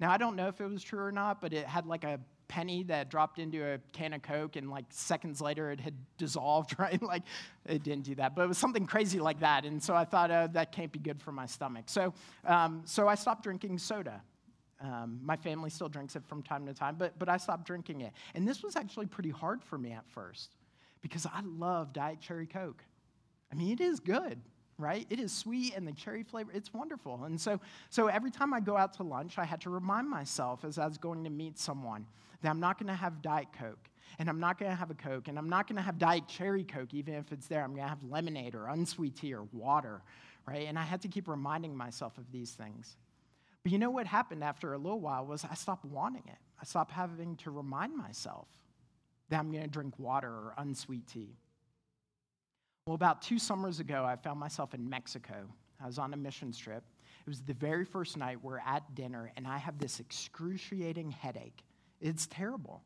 Now 0.00 0.10
I 0.10 0.16
don't 0.16 0.34
know 0.34 0.48
if 0.48 0.58
it 0.62 0.66
was 0.68 0.82
true 0.82 1.00
or 1.00 1.12
not, 1.12 1.42
but 1.42 1.52
it 1.52 1.66
had 1.66 1.84
like 1.84 2.04
a 2.04 2.18
penny 2.48 2.82
that 2.84 3.10
dropped 3.10 3.38
into 3.38 3.62
a 3.62 3.78
can 3.92 4.14
of 4.14 4.22
Coke 4.22 4.56
and 4.56 4.70
like 4.70 4.86
seconds 4.88 5.42
later 5.42 5.70
it 5.70 5.80
had 5.80 5.92
dissolved, 6.16 6.76
right? 6.78 7.00
like 7.02 7.24
it 7.66 7.82
didn't 7.82 8.04
do 8.04 8.14
that, 8.14 8.34
but 8.34 8.44
it 8.44 8.48
was 8.48 8.56
something 8.56 8.86
crazy 8.86 9.20
like 9.20 9.40
that. 9.40 9.66
And 9.66 9.82
so 9.82 9.94
I 9.94 10.06
thought, 10.06 10.30
uh, 10.30 10.46
that 10.52 10.72
can't 10.72 10.92
be 10.92 10.98
good 10.98 11.20
for 11.20 11.30
my 11.30 11.44
stomach. 11.44 11.84
So, 11.88 12.14
um, 12.46 12.80
so 12.86 13.06
I 13.06 13.16
stopped 13.16 13.42
drinking 13.42 13.76
soda. 13.76 14.22
Um, 14.80 15.20
my 15.22 15.36
family 15.36 15.68
still 15.68 15.90
drinks 15.90 16.16
it 16.16 16.24
from 16.26 16.42
time 16.42 16.64
to 16.68 16.72
time, 16.72 16.96
but, 16.98 17.18
but 17.18 17.28
I 17.28 17.36
stopped 17.36 17.66
drinking 17.66 18.00
it. 18.00 18.14
And 18.34 18.48
this 18.48 18.62
was 18.62 18.76
actually 18.76 19.06
pretty 19.06 19.30
hard 19.30 19.62
for 19.62 19.76
me 19.76 19.92
at 19.92 20.08
first 20.08 20.56
because 21.02 21.26
I 21.26 21.40
love 21.44 21.92
Diet 21.92 22.20
Cherry 22.20 22.46
Coke. 22.46 22.82
I 23.52 23.54
mean, 23.54 23.72
it 23.72 23.80
is 23.80 24.00
good, 24.00 24.40
right? 24.78 25.06
It 25.10 25.20
is 25.20 25.32
sweet 25.32 25.74
and 25.76 25.86
the 25.86 25.92
cherry 25.92 26.22
flavor, 26.22 26.50
it's 26.54 26.72
wonderful. 26.72 27.24
And 27.24 27.40
so, 27.40 27.60
so 27.90 28.06
every 28.06 28.30
time 28.30 28.54
I 28.54 28.60
go 28.60 28.76
out 28.76 28.94
to 28.94 29.02
lunch, 29.02 29.38
I 29.38 29.44
had 29.44 29.60
to 29.62 29.70
remind 29.70 30.08
myself 30.08 30.64
as 30.64 30.78
I 30.78 30.86
was 30.86 30.96
going 30.96 31.24
to 31.24 31.30
meet 31.30 31.58
someone 31.58 32.06
that 32.40 32.50
I'm 32.50 32.60
not 32.60 32.78
going 32.78 32.88
to 32.88 32.94
have 32.94 33.22
Diet 33.22 33.48
Coke, 33.58 33.88
and 34.18 34.28
I'm 34.28 34.40
not 34.40 34.58
going 34.58 34.70
to 34.70 34.76
have 34.76 34.90
a 34.90 34.94
Coke, 34.94 35.28
and 35.28 35.38
I'm 35.38 35.48
not 35.48 35.68
going 35.68 35.76
to 35.76 35.82
have 35.82 35.98
Diet 35.98 36.26
Cherry 36.26 36.64
Coke, 36.64 36.92
even 36.94 37.14
if 37.14 37.30
it's 37.30 37.46
there. 37.46 37.62
I'm 37.62 37.70
going 37.70 37.82
to 37.82 37.88
have 37.88 38.02
lemonade 38.02 38.54
or 38.54 38.68
unsweet 38.68 39.16
tea 39.16 39.34
or 39.34 39.44
water, 39.52 40.02
right? 40.46 40.66
And 40.66 40.78
I 40.78 40.82
had 40.82 41.02
to 41.02 41.08
keep 41.08 41.28
reminding 41.28 41.76
myself 41.76 42.18
of 42.18 42.24
these 42.32 42.50
things. 42.52 42.96
But 43.62 43.70
you 43.70 43.78
know 43.78 43.90
what 43.90 44.06
happened 44.06 44.42
after 44.42 44.72
a 44.72 44.78
little 44.78 45.00
while 45.00 45.24
was 45.24 45.44
I 45.48 45.54
stopped 45.54 45.84
wanting 45.84 46.24
it. 46.26 46.38
I 46.60 46.64
stopped 46.64 46.90
having 46.90 47.36
to 47.36 47.50
remind 47.50 47.96
myself 47.96 48.48
that 49.28 49.38
I'm 49.38 49.50
going 49.50 49.64
to 49.64 49.70
drink 49.70 49.98
water 49.98 50.28
or 50.28 50.54
unsweet 50.58 51.06
tea. 51.06 51.36
Well, 52.86 52.94
about 52.94 53.22
two 53.22 53.38
summers 53.38 53.80
ago, 53.80 54.04
I 54.04 54.16
found 54.16 54.40
myself 54.40 54.74
in 54.74 54.88
Mexico. 54.88 55.48
I 55.80 55.86
was 55.86 55.98
on 55.98 56.12
a 56.14 56.16
mission 56.16 56.52
trip. 56.52 56.82
It 57.24 57.28
was 57.28 57.40
the 57.40 57.54
very 57.54 57.84
first 57.84 58.16
night 58.16 58.42
we're 58.42 58.58
at 58.58 58.94
dinner, 58.94 59.30
and 59.36 59.46
I 59.46 59.58
have 59.58 59.78
this 59.78 60.00
excruciating 60.00 61.12
headache. 61.12 61.62
It's 62.00 62.26
terrible. 62.26 62.82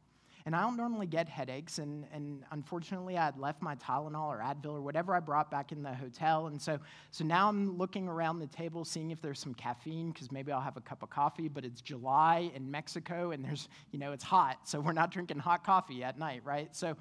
And 0.47 0.55
I 0.55 0.63
don't 0.63 0.77
normally 0.77 1.07
get 1.07 1.29
headaches, 1.29 1.79
and, 1.81 2.07
and 2.13 2.45
unfortunately, 2.53 3.19
I 3.19 3.25
had 3.25 3.37
left 3.37 3.61
my 3.61 3.75
Tylenol 3.75 4.29
or 4.29 4.39
Advil 4.39 4.75
or 4.75 4.81
whatever 4.81 5.13
I 5.13 5.19
brought 5.19 5.51
back 5.51 5.73
in 5.73 5.83
the 5.83 5.93
hotel. 5.93 6.47
And 6.47 6.63
so, 6.63 6.79
so 7.11 7.25
now 7.25 7.49
I'm 7.49 7.77
looking 7.77 8.07
around 8.07 8.39
the 8.39 8.47
table, 8.47 8.85
seeing 8.85 9.11
if 9.11 9.21
there's 9.21 9.41
some 9.41 9.55
caffeine, 9.55 10.13
because 10.13 10.31
maybe 10.31 10.53
I'll 10.53 10.61
have 10.61 10.77
a 10.77 10.81
cup 10.81 11.03
of 11.03 11.11
coffee, 11.11 11.49
but 11.49 11.65
it's 11.65 11.81
July 11.81 12.53
in 12.55 12.71
Mexico, 12.71 13.33
and 13.33 13.45
there's, 13.45 13.69
you 13.91 13.99
know, 13.99 14.13
it's 14.13 14.23
hot, 14.23 14.69
so 14.69 14.79
we're 14.81 14.93
not 14.93 15.11
drinking 15.11 15.41
hot 15.41 15.65
coffee 15.65 16.05
at 16.05 16.17
night, 16.17 16.43
right? 16.45 16.75
So, 16.77 16.97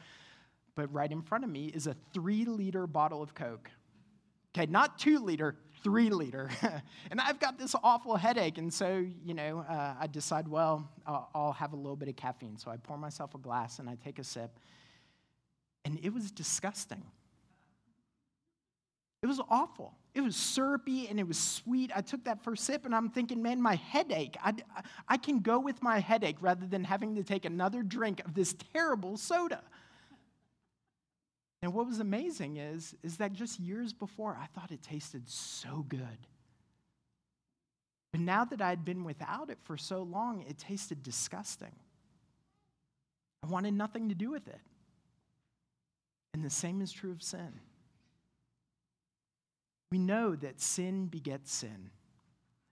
but 0.74 0.92
right 0.92 1.12
in 1.12 1.22
front 1.22 1.44
of 1.44 1.52
me 1.52 1.68
is 1.68 1.86
a 1.86 1.96
three 2.14 2.46
liter 2.46 2.88
bottle 2.88 3.22
of 3.22 3.36
Coke. 3.36 3.70
Okay, 4.58 4.66
not 4.66 4.98
two 4.98 5.20
liter, 5.20 5.56
three 5.86 6.10
liter. 6.10 6.50
and 7.12 7.22
I've 7.22 7.40
got 7.40 7.60
this 7.60 7.76
awful 7.84 8.16
headache. 8.16 8.58
And 8.58 8.74
so, 8.74 9.06
you 9.24 9.36
know, 9.36 9.64
uh, 9.70 9.94
I 10.00 10.08
decide, 10.08 10.48
well, 10.48 10.90
I'll, 11.06 11.30
I'll 11.36 11.54
have 11.54 11.74
a 11.74 11.76
little 11.76 11.96
bit 11.96 12.10
of 12.10 12.16
caffeine. 12.16 12.58
So 12.58 12.72
I 12.72 12.78
pour 12.78 12.98
myself 12.98 13.36
a 13.36 13.38
glass 13.38 13.78
and 13.78 13.88
I 13.88 13.96
take 14.04 14.18
a 14.18 14.24
sip. 14.24 14.50
And 15.86 16.00
it 16.02 16.12
was 16.12 16.32
disgusting. 16.32 17.04
It 19.22 19.28
was 19.28 19.40
awful. 19.48 19.94
It 20.16 20.22
was 20.22 20.36
syrupy 20.36 21.08
and 21.08 21.20
it 21.20 21.28
was 21.28 21.38
sweet. 21.38 21.92
I 21.96 22.02
took 22.02 22.24
that 22.24 22.44
first 22.44 22.64
sip 22.64 22.86
and 22.88 22.96
I'm 22.96 23.10
thinking, 23.10 23.44
man, 23.44 23.62
my 23.62 23.76
headache. 23.76 24.38
I, 24.44 24.56
I 25.08 25.18
can 25.18 25.40
go 25.40 25.60
with 25.60 25.84
my 25.84 26.00
headache 26.00 26.38
rather 26.42 26.66
than 26.66 26.84
having 26.84 27.14
to 27.14 27.24
take 27.24 27.46
another 27.46 27.84
drink 27.84 28.26
of 28.26 28.34
this 28.34 28.56
terrible 28.74 29.18
soda. 29.18 29.62
And 31.66 31.74
what 31.74 31.88
was 31.88 32.00
amazing 32.00 32.58
is, 32.58 32.94
is 33.02 33.18
that 33.18 33.34
just 33.34 33.60
years 33.60 33.92
before, 33.92 34.38
I 34.40 34.46
thought 34.54 34.72
it 34.72 34.84
tasted 34.84 35.28
so 35.28 35.84
good. 35.90 36.28
But 38.12 38.22
now 38.22 38.46
that 38.46 38.62
I'd 38.62 38.86
been 38.86 39.04
without 39.04 39.50
it 39.50 39.58
for 39.64 39.76
so 39.76 40.04
long, 40.04 40.46
it 40.48 40.60
tasted 40.60 41.02
disgusting. 41.02 41.72
I 43.42 43.48
wanted 43.48 43.74
nothing 43.74 44.10
to 44.10 44.16
do 44.16 44.30
with 44.30 44.48
it. 44.48 44.62
And 46.36 46.46
the 46.46 46.52
same 46.52 46.82
is 46.82 46.92
true 46.92 47.12
of 47.12 47.24
sin. 47.24 47.60
We 49.92 49.98
know 49.98 50.36
that 50.36 50.62
sin 50.62 51.08
begets 51.08 51.52
sin. 51.52 51.90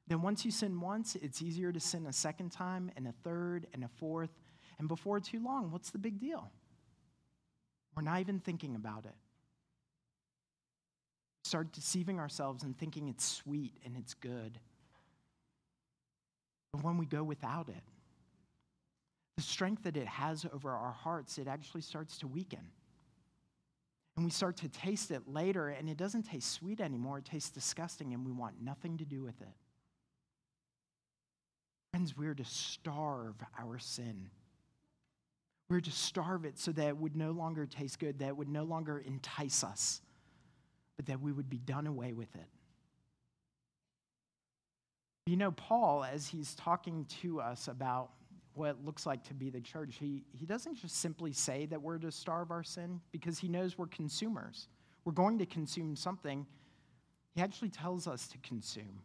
Then 0.06 0.22
once 0.22 0.46
you 0.46 0.52
sin 0.52 0.80
once, 0.80 1.16
it's 1.16 1.42
easier 1.42 1.72
to 1.72 1.80
sin 1.80 2.06
a 2.06 2.14
second 2.14 2.52
time, 2.52 2.92
and 2.96 3.08
a 3.08 3.14
third, 3.24 3.66
and 3.74 3.84
a 3.84 3.90
fourth. 3.98 4.38
And 4.78 4.88
before 4.88 5.20
too 5.20 5.44
long, 5.44 5.72
what's 5.72 5.90
the 5.90 5.98
big 5.98 6.20
deal? 6.20 6.52
We're 7.96 8.04
not 8.04 8.20
even 8.20 8.40
thinking 8.40 8.76
about 8.76 9.06
it. 9.06 9.16
Start 11.44 11.72
deceiving 11.72 12.20
ourselves 12.20 12.64
and 12.64 12.78
thinking 12.78 13.08
it's 13.08 13.26
sweet 13.26 13.74
and 13.86 13.96
it's 13.98 14.14
good. 14.14 14.60
But 16.72 16.84
when 16.84 16.98
we 16.98 17.06
go 17.06 17.24
without 17.24 17.70
it, 17.70 17.84
the 19.38 19.44
strength 19.44 19.84
that 19.84 19.98
it 19.98 20.08
has 20.08 20.46
over 20.54 20.72
our 20.72 20.92
hearts, 20.92 21.38
it 21.38 21.48
actually 21.48 21.82
starts 21.82 22.18
to 22.20 22.28
weaken. 22.28 22.72
And 24.16 24.26
we 24.26 24.32
start 24.32 24.58
to 24.58 24.70
taste 24.70 25.10
it 25.10 25.28
later, 25.28 25.70
and 25.70 25.90
it 25.90 25.98
doesn't 25.98 26.24
taste 26.24 26.52
sweet 26.52 26.80
anymore. 26.80 27.18
It 27.18 27.26
tastes 27.26 27.50
disgusting, 27.50 28.14
and 28.14 28.26
we 28.26 28.32
want 28.32 28.62
nothing 28.62 28.98
to 28.98 29.06
do 29.06 29.24
with 29.24 29.42
it. 29.42 29.56
Friends, 31.92 32.16
we're 32.16 32.36
to 32.36 32.46
starve 32.46 33.36
our 33.60 33.80
sin. 33.80 34.30
We 35.74 35.78
were 35.78 35.82
to 35.82 35.92
starve 35.92 36.46
it 36.46 36.60
so 36.60 36.72
that 36.74 36.88
it 36.88 36.98
would 36.98 37.16
no 37.16 37.32
longer 37.32 37.66
taste 37.66 37.98
good, 37.98 38.20
that 38.20 38.28
it 38.28 38.38
would 38.38 38.48
no 38.48 38.64
longer 38.64 39.00
entice 39.00 39.64
us, 39.64 40.04
but 40.98 41.08
that 41.08 41.20
we 41.20 41.32
would 41.32 41.50
be 41.50 41.58
done 41.58 41.88
away 41.88 42.14
with 42.14 42.36
it. 42.36 42.46
You 45.26 45.36
know, 45.36 45.50
Paul, 45.50 46.04
as 46.04 46.28
he's 46.28 46.54
talking 46.54 47.08
to 47.24 47.42
us 47.42 47.70
about 47.70 48.12
what 48.54 48.70
it 48.70 48.86
looks 48.86 49.08
like 49.08 49.24
to 49.24 49.34
be 49.34 49.50
the 49.50 49.62
church, 49.62 49.96
he, 50.00 50.26
he 50.32 50.46
doesn't 50.46 50.76
just 50.76 50.98
simply 50.98 51.34
say 51.34 51.66
that 51.66 51.82
we're 51.82 51.98
to 51.98 52.12
starve 52.12 52.52
our 52.52 52.62
sin 52.62 53.02
because 53.12 53.40
he 53.40 53.48
knows 53.48 53.76
we're 53.76 53.88
consumers. 53.88 54.68
We're 55.06 55.14
going 55.14 55.40
to 55.40 55.46
consume 55.48 55.96
something. 55.96 56.46
He 57.34 57.42
actually 57.42 57.70
tells 57.70 58.06
us 58.08 58.28
to 58.28 58.38
consume. 58.48 59.02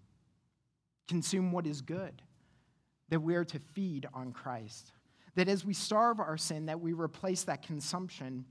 Consume 1.09 1.50
what 1.50 1.66
is 1.66 1.81
good, 1.81 2.20
that 3.09 3.20
we 3.20 3.37
are 3.37 3.44
to 3.46 3.59
feed 3.59 4.07
on 4.12 4.33
Christ. 4.33 4.92
That 5.38 5.48
as 5.48 5.64
we 5.64 5.72
starve 5.72 6.18
our 6.18 6.37
sin, 6.37 6.66
that 6.66 6.81
we 6.81 6.94
replace 6.94 7.44
that 7.44 7.62
consumption 7.62 8.44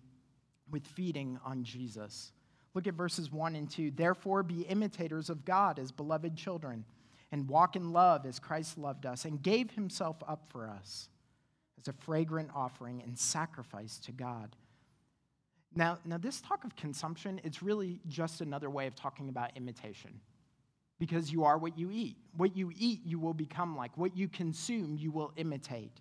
with 0.71 0.88
feeding 0.88 1.38
on 1.43 1.65
Jesus. 1.65 2.32
Look 2.73 2.88
at 2.88 2.93
verses 2.93 3.30
1 3.30 3.58
and 3.58 3.69
2. 3.69 3.91
Therefore, 3.91 4.41
be 4.41 4.62
imitators 4.62 5.30
of 5.30 5.43
God 5.43 5.80
as 5.80 5.91
beloved 5.91 6.38
children, 6.38 6.86
and 7.34 7.50
walk 7.50 7.76
in 7.76 7.91
love 7.91 8.26
as 8.26 8.39
Christ 8.39 8.78
loved 8.78 9.06
us 9.06 9.26
and 9.26 9.43
gave 9.43 9.71
himself 9.71 10.15
up 10.26 10.45
for 10.47 10.69
us 10.69 11.10
as 11.78 11.89
a 11.89 11.93
fragrant 11.93 12.52
offering 12.56 13.04
and 13.04 13.19
sacrifice 13.19 14.00
to 14.06 14.13
God. 14.13 14.56
Now, 15.76 15.97
now 16.06 16.17
this 16.17 16.39
talk 16.39 16.63
of 16.63 16.78
consumption, 16.78 17.41
it's 17.43 17.62
really 17.62 18.00
just 18.08 18.39
another 18.39 18.69
way 18.69 18.88
of 18.88 18.95
talking 18.95 19.28
about 19.28 19.58
imitation. 19.58 20.21
Because 21.00 21.34
you 21.34 21.43
are 21.43 21.58
what 21.58 21.78
you 21.78 21.91
eat. 21.91 22.15
What 22.38 22.56
you 22.56 22.71
eat, 22.78 23.02
you 23.04 23.19
will 23.19 23.34
become 23.34 23.76
like. 23.76 23.97
What 23.97 24.15
you 24.15 24.30
consume, 24.30 24.95
you 24.95 25.12
will 25.12 25.34
imitate. 25.36 26.00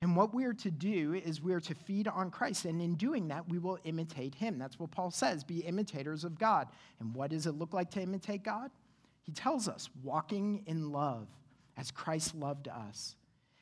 And 0.00 0.14
what 0.14 0.32
we 0.32 0.44
are 0.44 0.54
to 0.54 0.70
do 0.70 1.14
is 1.14 1.42
we 1.42 1.52
are 1.52 1.60
to 1.60 1.74
feed 1.74 2.06
on 2.06 2.30
Christ. 2.30 2.64
And 2.64 2.80
in 2.80 2.94
doing 2.94 3.28
that, 3.28 3.48
we 3.48 3.58
will 3.58 3.78
imitate 3.84 4.34
him. 4.34 4.58
That's 4.58 4.78
what 4.78 4.90
Paul 4.90 5.10
says 5.10 5.42
be 5.42 5.60
imitators 5.60 6.24
of 6.24 6.38
God. 6.38 6.68
And 7.00 7.14
what 7.14 7.30
does 7.30 7.46
it 7.46 7.52
look 7.52 7.74
like 7.74 7.90
to 7.92 8.00
imitate 8.00 8.44
God? 8.44 8.70
He 9.22 9.32
tells 9.32 9.68
us 9.68 9.88
walking 10.02 10.62
in 10.66 10.92
love 10.92 11.26
as 11.76 11.90
Christ 11.90 12.34
loved 12.34 12.68
us. 12.68 13.16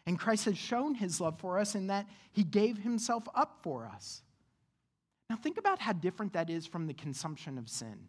And 0.07 0.19
Christ 0.19 0.45
has 0.45 0.57
shown 0.57 0.95
his 0.95 1.21
love 1.21 1.41
for 1.41 1.59
us 1.59 1.75
in 1.75 1.89
that 1.89 2.07
he 2.33 2.45
gave 2.45 2.79
himself 2.79 3.25
up 3.35 3.59
for 3.63 3.91
us. 3.93 4.23
Now, 5.29 5.37
think 5.37 5.59
about 5.59 5.81
how 5.81 5.93
different 5.93 6.35
that 6.35 6.51
is 6.51 6.67
from 6.67 6.87
the 6.87 6.95
consumption 6.95 7.59
of 7.59 7.69
sin. 7.69 8.07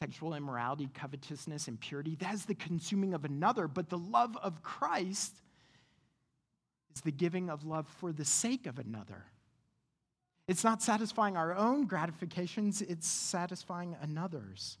Sexual 0.00 0.34
immorality, 0.34 0.88
covetousness, 0.92 1.68
impurity, 1.68 2.16
that 2.16 2.34
is 2.34 2.44
the 2.44 2.56
consuming 2.56 3.14
of 3.14 3.24
another, 3.24 3.68
but 3.68 3.88
the 3.88 3.98
love 3.98 4.36
of 4.42 4.62
Christ 4.64 5.36
is 6.94 7.00
the 7.00 7.12
giving 7.12 7.50
of 7.50 7.64
love 7.64 7.86
for 7.98 8.12
the 8.12 8.24
sake 8.24 8.66
of 8.66 8.78
another. 8.78 9.24
It's 10.48 10.64
not 10.64 10.82
satisfying 10.82 11.36
our 11.36 11.54
own 11.54 11.86
gratifications, 11.86 12.82
it's 12.82 13.08
satisfying 13.08 13.96
another's. 14.00 14.76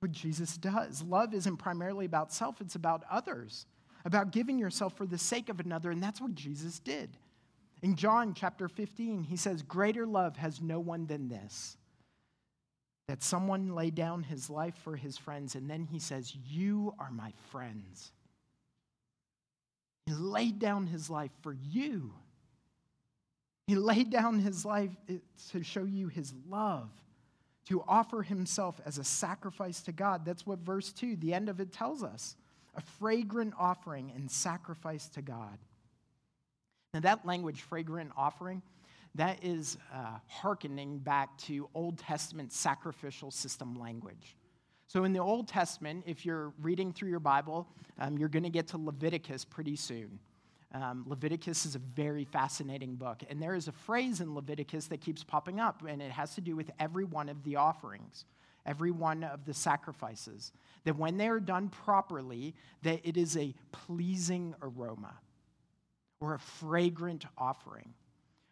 That's 0.00 0.10
what 0.10 0.12
Jesus 0.12 0.56
does. 0.56 1.02
Love 1.02 1.34
isn't 1.34 1.56
primarily 1.56 2.04
about 2.04 2.32
self, 2.32 2.60
it's 2.60 2.74
about 2.74 3.04
others, 3.10 3.66
about 4.04 4.32
giving 4.32 4.58
yourself 4.58 4.96
for 4.96 5.06
the 5.06 5.18
sake 5.18 5.48
of 5.48 5.60
another, 5.60 5.90
and 5.90 6.02
that's 6.02 6.20
what 6.20 6.34
Jesus 6.34 6.78
did. 6.78 7.16
In 7.82 7.94
John 7.94 8.34
chapter 8.34 8.68
15, 8.68 9.24
he 9.24 9.36
says, 9.36 9.62
Greater 9.62 10.06
love 10.06 10.36
has 10.36 10.60
no 10.60 10.80
one 10.80 11.06
than 11.06 11.28
this, 11.28 11.76
that 13.08 13.22
someone 13.22 13.74
lay 13.74 13.90
down 13.90 14.22
his 14.22 14.50
life 14.50 14.74
for 14.82 14.96
his 14.96 15.18
friends. 15.18 15.54
And 15.54 15.68
then 15.68 15.84
he 15.84 15.98
says, 15.98 16.34
You 16.34 16.94
are 16.98 17.10
my 17.10 17.32
friends. 17.50 18.12
He 20.06 20.14
laid 20.14 20.58
down 20.58 20.86
his 20.86 21.10
life 21.10 21.32
for 21.42 21.52
you. 21.52 22.12
He 23.66 23.74
laid 23.74 24.10
down 24.10 24.38
his 24.38 24.64
life 24.64 24.92
to 25.50 25.62
show 25.64 25.84
you 25.84 26.06
his 26.06 26.32
love, 26.48 26.88
to 27.66 27.82
offer 27.88 28.22
himself 28.22 28.80
as 28.86 28.98
a 28.98 29.04
sacrifice 29.04 29.82
to 29.82 29.92
God. 29.92 30.24
That's 30.24 30.46
what 30.46 30.60
verse 30.60 30.92
2, 30.92 31.16
the 31.16 31.34
end 31.34 31.48
of 31.48 31.58
it 31.58 31.72
tells 31.72 32.04
us 32.04 32.36
a 32.76 32.80
fragrant 32.80 33.54
offering 33.58 34.12
and 34.14 34.30
sacrifice 34.30 35.08
to 35.10 35.22
God. 35.22 35.58
Now, 36.94 37.00
that 37.00 37.26
language, 37.26 37.62
fragrant 37.62 38.12
offering, 38.16 38.62
that 39.16 39.42
is 39.42 39.76
uh, 39.92 40.18
hearkening 40.28 40.98
back 40.98 41.36
to 41.38 41.68
Old 41.74 41.98
Testament 41.98 42.52
sacrificial 42.52 43.30
system 43.30 43.74
language. 43.74 44.36
So, 44.88 45.04
in 45.04 45.12
the 45.12 45.18
Old 45.18 45.48
Testament, 45.48 46.04
if 46.06 46.24
you're 46.24 46.52
reading 46.62 46.92
through 46.92 47.10
your 47.10 47.20
Bible, 47.20 47.66
um, 47.98 48.16
you're 48.18 48.28
going 48.28 48.44
to 48.44 48.50
get 48.50 48.68
to 48.68 48.78
Leviticus 48.78 49.44
pretty 49.44 49.76
soon. 49.76 50.18
Um, 50.72 51.04
Leviticus 51.08 51.64
is 51.64 51.74
a 51.74 51.78
very 51.78 52.24
fascinating 52.24 52.96
book. 52.96 53.22
And 53.28 53.42
there 53.42 53.54
is 53.54 53.66
a 53.66 53.72
phrase 53.72 54.20
in 54.20 54.34
Leviticus 54.34 54.86
that 54.86 55.00
keeps 55.00 55.24
popping 55.24 55.58
up, 55.58 55.82
and 55.88 56.02
it 56.02 56.10
has 56.10 56.34
to 56.34 56.40
do 56.40 56.54
with 56.54 56.70
every 56.78 57.04
one 57.04 57.28
of 57.28 57.42
the 57.44 57.56
offerings, 57.56 58.26
every 58.64 58.90
one 58.90 59.24
of 59.24 59.44
the 59.44 59.54
sacrifices. 59.54 60.52
That 60.84 60.96
when 60.96 61.16
they 61.16 61.28
are 61.28 61.40
done 61.40 61.68
properly, 61.68 62.54
that 62.82 63.00
it 63.04 63.16
is 63.16 63.36
a 63.36 63.54
pleasing 63.72 64.54
aroma 64.62 65.14
or 66.20 66.34
a 66.34 66.38
fragrant 66.38 67.24
offering. 67.36 67.94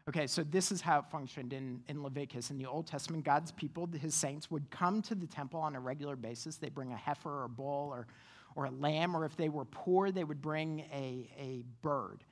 Okay, 0.06 0.26
so 0.26 0.42
this 0.42 0.70
is 0.70 0.82
how 0.82 0.98
it 0.98 1.06
functioned 1.10 1.54
in, 1.54 1.80
in 1.88 2.02
Leviticus. 2.02 2.50
In 2.50 2.58
the 2.58 2.66
Old 2.66 2.86
Testament, 2.86 3.24
God's 3.24 3.52
people, 3.52 3.88
his 3.98 4.14
saints, 4.14 4.50
would 4.50 4.70
come 4.70 5.00
to 5.02 5.14
the 5.14 5.26
temple 5.26 5.60
on 5.60 5.74
a 5.74 5.80
regular 5.80 6.14
basis. 6.14 6.56
They 6.56 6.68
bring 6.68 6.92
a 6.92 6.96
heifer 6.96 7.30
or 7.30 7.44
a 7.44 7.48
bull 7.48 7.88
or, 7.90 8.06
or 8.54 8.66
a 8.66 8.70
lamb, 8.70 9.16
or 9.16 9.24
if 9.24 9.34
they 9.34 9.48
were 9.48 9.64
poor, 9.64 10.10
they 10.10 10.24
would 10.24 10.42
bring 10.42 10.80
a, 10.92 11.30
a 11.38 11.64
bird. 11.80 12.22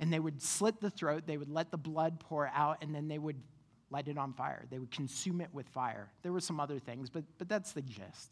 And 0.00 0.12
they 0.12 0.18
would 0.18 0.42
slit 0.42 0.80
the 0.80 0.90
throat, 0.90 1.24
they 1.26 1.36
would 1.36 1.50
let 1.50 1.70
the 1.70 1.76
blood 1.76 2.18
pour 2.18 2.50
out, 2.52 2.78
and 2.82 2.92
then 2.92 3.06
they 3.06 3.18
would 3.18 3.36
light 3.90 4.08
it 4.08 4.18
on 4.18 4.32
fire. 4.32 4.64
They 4.68 4.80
would 4.80 4.90
consume 4.90 5.40
it 5.40 5.50
with 5.52 5.68
fire. 5.68 6.08
There 6.22 6.32
were 6.32 6.40
some 6.40 6.58
other 6.58 6.80
things, 6.80 7.10
but, 7.10 7.22
but 7.38 7.48
that's 7.48 7.72
the 7.72 7.82
gist. 7.82 8.30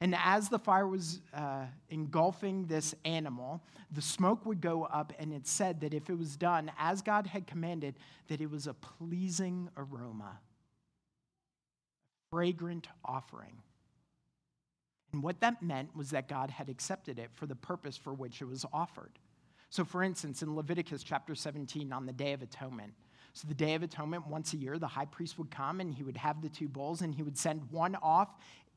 And 0.00 0.14
as 0.22 0.48
the 0.48 0.58
fire 0.58 0.86
was 0.86 1.20
uh, 1.32 1.64
engulfing 1.88 2.66
this 2.66 2.94
animal, 3.04 3.62
the 3.90 4.02
smoke 4.02 4.44
would 4.44 4.60
go 4.60 4.84
up, 4.84 5.12
and 5.18 5.32
it 5.32 5.46
said 5.46 5.80
that 5.80 5.94
if 5.94 6.10
it 6.10 6.18
was 6.18 6.36
done 6.36 6.70
as 6.78 7.00
God 7.00 7.26
had 7.26 7.46
commanded, 7.46 7.94
that 8.28 8.40
it 8.40 8.50
was 8.50 8.66
a 8.66 8.74
pleasing 8.74 9.70
aroma, 9.76 10.38
a 10.38 12.30
fragrant 12.30 12.88
offering. 13.04 13.62
And 15.12 15.22
what 15.22 15.40
that 15.40 15.62
meant 15.62 15.96
was 15.96 16.10
that 16.10 16.28
God 16.28 16.50
had 16.50 16.68
accepted 16.68 17.18
it 17.18 17.30
for 17.32 17.46
the 17.46 17.54
purpose 17.54 17.96
for 17.96 18.12
which 18.12 18.42
it 18.42 18.46
was 18.46 18.66
offered. 18.72 19.12
So, 19.70 19.82
for 19.82 20.02
instance, 20.02 20.42
in 20.42 20.54
Leviticus 20.54 21.02
chapter 21.02 21.34
17, 21.34 21.90
on 21.92 22.04
the 22.04 22.12
Day 22.12 22.32
of 22.34 22.42
Atonement, 22.42 22.92
so, 23.32 23.46
the 23.46 23.54
Day 23.54 23.74
of 23.74 23.82
Atonement, 23.82 24.26
once 24.26 24.54
a 24.54 24.56
year, 24.56 24.78
the 24.78 24.86
high 24.86 25.04
priest 25.04 25.36
would 25.36 25.50
come 25.50 25.80
and 25.80 25.92
he 25.92 26.02
would 26.02 26.16
have 26.16 26.40
the 26.40 26.48
two 26.48 26.68
bulls 26.68 27.02
and 27.02 27.14
he 27.14 27.22
would 27.22 27.36
send 27.36 27.70
one 27.70 27.94
off 27.96 28.30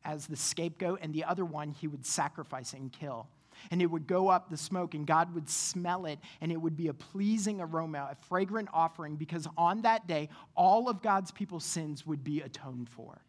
as 0.05 0.27
the 0.27 0.35
scapegoat, 0.35 0.99
and 1.01 1.13
the 1.13 1.25
other 1.25 1.45
one 1.45 1.71
he 1.71 1.87
would 1.87 2.05
sacrifice 2.05 2.73
and 2.73 2.91
kill. 2.91 3.27
And 3.71 3.81
it 3.81 3.87
would 3.87 4.07
go 4.07 4.29
up 4.29 4.49
the 4.49 4.57
smoke, 4.57 4.93
and 4.93 5.05
God 5.05 5.33
would 5.35 5.49
smell 5.49 6.05
it, 6.05 6.19
and 6.39 6.51
it 6.51 6.57
would 6.57 6.77
be 6.77 6.87
a 6.87 6.93
pleasing 6.93 7.59
aroma, 7.59 8.09
a 8.11 8.15
fragrant 8.27 8.69
offering, 8.73 9.15
because 9.17 9.47
on 9.57 9.81
that 9.81 10.07
day, 10.07 10.29
all 10.55 10.89
of 10.89 11.01
God's 11.01 11.31
people's 11.31 11.65
sins 11.65 12.05
would 12.05 12.23
be 12.23 12.41
atoned 12.41 12.89
for 12.89 13.21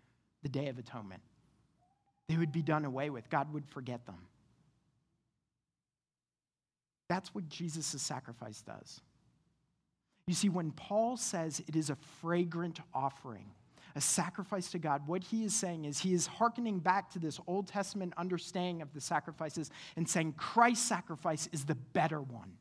the 0.42 0.48
Day 0.48 0.68
of 0.68 0.78
Atonement. 0.78 1.22
They 2.28 2.36
would 2.36 2.52
be 2.52 2.62
done 2.62 2.84
away 2.84 3.10
with, 3.10 3.28
God 3.28 3.52
would 3.52 3.66
forget 3.66 4.06
them. 4.06 4.26
That's 7.08 7.34
what 7.34 7.48
Jesus' 7.48 8.00
sacrifice 8.00 8.62
does. 8.62 9.00
You 10.28 10.34
see, 10.34 10.48
when 10.48 10.70
Paul 10.70 11.16
says 11.16 11.60
it 11.66 11.74
is 11.74 11.90
a 11.90 11.96
fragrant 12.20 12.78
offering, 12.94 13.50
a 13.94 14.00
sacrifice 14.00 14.70
to 14.70 14.78
God, 14.78 15.06
what 15.06 15.22
he 15.24 15.44
is 15.44 15.54
saying 15.54 15.84
is 15.84 15.98
he 15.98 16.12
is 16.12 16.26
hearkening 16.26 16.78
back 16.78 17.10
to 17.10 17.18
this 17.18 17.40
Old 17.46 17.66
Testament 17.66 18.14
understanding 18.16 18.82
of 18.82 18.92
the 18.92 19.00
sacrifices 19.00 19.70
and 19.96 20.08
saying 20.08 20.34
Christ's 20.34 20.86
sacrifice 20.86 21.48
is 21.52 21.64
the 21.64 21.74
better 21.74 22.20
one. 22.20 22.52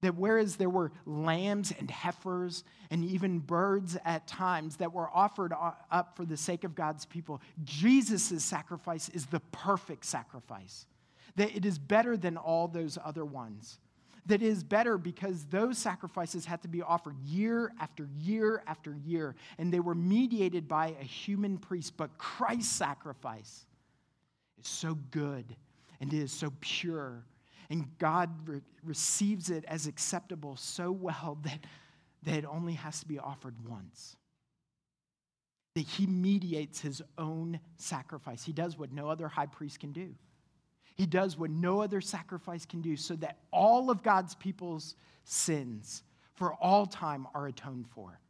That 0.00 0.16
whereas 0.16 0.56
there 0.56 0.70
were 0.70 0.90
lambs 1.06 1.72
and 1.78 1.88
heifers 1.88 2.64
and 2.90 3.04
even 3.04 3.38
birds 3.38 3.96
at 4.04 4.26
times 4.26 4.76
that 4.76 4.92
were 4.92 5.08
offered 5.14 5.52
up 5.52 6.16
for 6.16 6.24
the 6.24 6.36
sake 6.36 6.64
of 6.64 6.74
God's 6.74 7.06
people, 7.06 7.40
Jesus' 7.62 8.44
sacrifice 8.44 9.08
is 9.10 9.26
the 9.26 9.40
perfect 9.52 10.04
sacrifice. 10.04 10.86
That 11.36 11.54
it 11.54 11.64
is 11.64 11.78
better 11.78 12.16
than 12.16 12.36
all 12.36 12.66
those 12.66 12.98
other 13.02 13.24
ones 13.24 13.78
that 14.26 14.42
is 14.42 14.62
better 14.62 14.98
because 14.98 15.44
those 15.46 15.78
sacrifices 15.78 16.44
had 16.44 16.62
to 16.62 16.68
be 16.68 16.80
offered 16.80 17.18
year 17.24 17.72
after 17.80 18.08
year 18.20 18.62
after 18.66 18.96
year, 19.04 19.34
and 19.58 19.72
they 19.72 19.80
were 19.80 19.94
mediated 19.94 20.68
by 20.68 20.94
a 21.00 21.04
human 21.04 21.58
priest. 21.58 21.96
But 21.96 22.16
Christ's 22.18 22.70
sacrifice 22.72 23.66
is 24.60 24.68
so 24.68 24.96
good 25.10 25.56
and 26.00 26.12
it 26.12 26.18
is 26.18 26.32
so 26.32 26.52
pure, 26.60 27.24
and 27.70 27.86
God 27.98 28.30
re- 28.48 28.60
receives 28.84 29.50
it 29.50 29.64
as 29.66 29.86
acceptable 29.86 30.56
so 30.56 30.90
well 30.90 31.38
that, 31.42 31.60
that 32.24 32.38
it 32.38 32.44
only 32.44 32.74
has 32.74 33.00
to 33.00 33.06
be 33.06 33.18
offered 33.18 33.54
once. 33.68 34.16
That 35.74 35.82
he 35.82 36.06
mediates 36.06 36.80
his 36.80 37.02
own 37.18 37.60
sacrifice. 37.76 38.44
He 38.44 38.52
does 38.52 38.76
what 38.76 38.92
no 38.92 39.08
other 39.08 39.28
high 39.28 39.46
priest 39.46 39.80
can 39.80 39.92
do. 39.92 40.14
He 41.02 41.06
does 41.06 41.36
what 41.36 41.50
no 41.50 41.82
other 41.82 42.00
sacrifice 42.00 42.64
can 42.64 42.80
do 42.80 42.96
so 42.96 43.16
that 43.16 43.38
all 43.50 43.90
of 43.90 44.04
God's 44.04 44.36
people's 44.36 44.94
sins 45.24 46.04
for 46.36 46.54
all 46.54 46.86
time 46.86 47.26
are 47.34 47.48
atoned 47.48 47.88
for. 47.88 48.20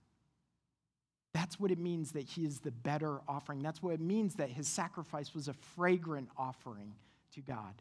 That's 1.35 1.61
what 1.61 1.71
it 1.71 1.79
means 1.79 2.13
that 2.13 2.23
he 2.23 2.47
is 2.47 2.61
the 2.61 2.71
better 2.71 3.21
offering. 3.29 3.61
That's 3.61 3.83
what 3.83 3.93
it 3.93 4.01
means 4.01 4.37
that 4.37 4.49
his 4.49 4.69
sacrifice 4.69 5.35
was 5.35 5.49
a 5.49 5.53
fragrant 5.53 6.31
offering 6.39 6.95
to 7.35 7.43
God. 7.43 7.75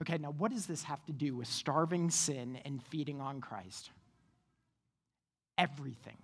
Okay, 0.00 0.16
now 0.16 0.30
what 0.38 0.52
does 0.52 0.66
this 0.66 0.84
have 0.84 1.04
to 1.06 1.12
do 1.12 1.34
with 1.34 1.48
starving 1.48 2.08
sin 2.08 2.56
and 2.64 2.80
feeding 2.84 3.20
on 3.20 3.40
Christ? 3.40 3.90
Everything. 5.58 6.18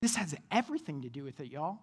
This 0.00 0.14
has 0.14 0.32
everything 0.52 1.02
to 1.02 1.08
do 1.08 1.24
with 1.24 1.40
it, 1.40 1.48
y'all. 1.48 1.80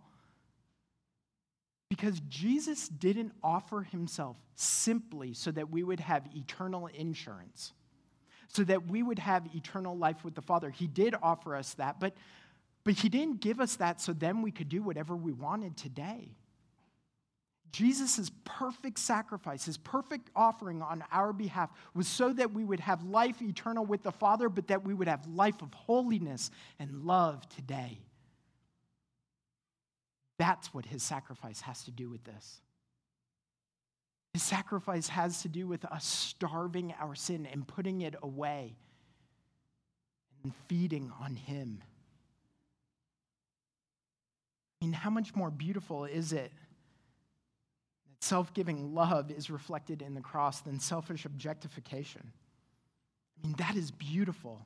Because 1.96 2.20
Jesus 2.28 2.90
didn't 2.90 3.32
offer 3.42 3.82
himself 3.82 4.36
simply 4.56 5.34
so 5.34 5.50
that 5.52 5.72
we 5.72 5.82
would 5.82 6.02
have 6.02 6.28
eternal 6.36 6.88
insurance, 6.88 7.72
so 8.50 8.66
that 8.66 8.88
we 8.88 9.02
would 9.02 9.18
have 9.18 9.48
eternal 9.56 9.98
life 9.98 10.26
with 10.26 10.36
the 10.36 10.42
Father. 10.42 10.70
He 10.70 10.88
did 10.88 11.16
offer 11.24 11.56
us 11.56 11.74
that, 11.76 12.02
but, 12.02 12.14
but 12.84 12.96
he 12.96 13.08
didn't 13.08 13.40
give 13.40 13.62
us 13.62 13.78
that 13.78 14.02
so 14.02 14.12
then 14.12 14.42
we 14.42 14.52
could 14.52 14.68
do 14.68 14.82
whatever 14.82 15.16
we 15.16 15.32
wanted 15.32 15.78
today. 15.78 16.36
Jesus' 17.72 18.30
perfect 18.44 19.00
sacrifice, 19.00 19.64
his 19.64 19.78
perfect 19.78 20.30
offering 20.36 20.82
on 20.82 21.02
our 21.14 21.32
behalf, 21.32 21.70
was 21.94 22.10
so 22.10 22.34
that 22.34 22.52
we 22.54 22.66
would 22.66 22.82
have 22.82 23.06
life 23.06 23.42
eternal 23.42 23.86
with 23.86 24.04
the 24.04 24.12
Father, 24.12 24.50
but 24.50 24.68
that 24.68 24.84
we 24.84 24.94
would 24.94 25.08
have 25.08 25.26
life 25.28 25.62
of 25.62 25.74
holiness 25.74 26.52
and 26.78 27.06
love 27.06 27.48
today. 27.48 28.00
That's 30.38 30.74
what 30.74 30.86
his 30.86 31.04
sacrifice 31.04 31.62
has 31.62 31.84
to 31.86 31.92
do 31.92 32.10
with 32.10 32.24
this. 32.24 32.62
His 34.36 34.44
sacrifice 34.44 35.08
has 35.08 35.44
to 35.44 35.48
do 35.48 35.66
with 35.66 35.86
us 35.86 36.04
starving 36.04 36.94
our 37.00 37.16
sin 37.16 37.48
and 37.50 37.66
putting 37.66 38.02
it 38.02 38.16
away 38.22 38.76
and 40.44 40.54
feeding 40.68 41.10
on 41.22 41.38
Him. 41.38 41.82
I 44.82 44.86
mean, 44.86 44.92
how 44.92 45.10
much 45.10 45.34
more 45.36 45.50
beautiful 45.50 46.04
is 46.04 46.34
it 46.34 46.52
that 48.10 48.24
self 48.26 48.54
giving 48.54 48.94
love 48.94 49.32
is 49.32 49.50
reflected 49.50 50.02
in 50.02 50.16
the 50.16 50.20
cross 50.20 50.60
than 50.60 50.82
selfish 50.82 51.24
objectification? 51.24 52.34
I 53.40 53.48
mean, 53.48 53.56
that 53.58 53.78
is 53.78 53.90
beautiful. 53.90 54.66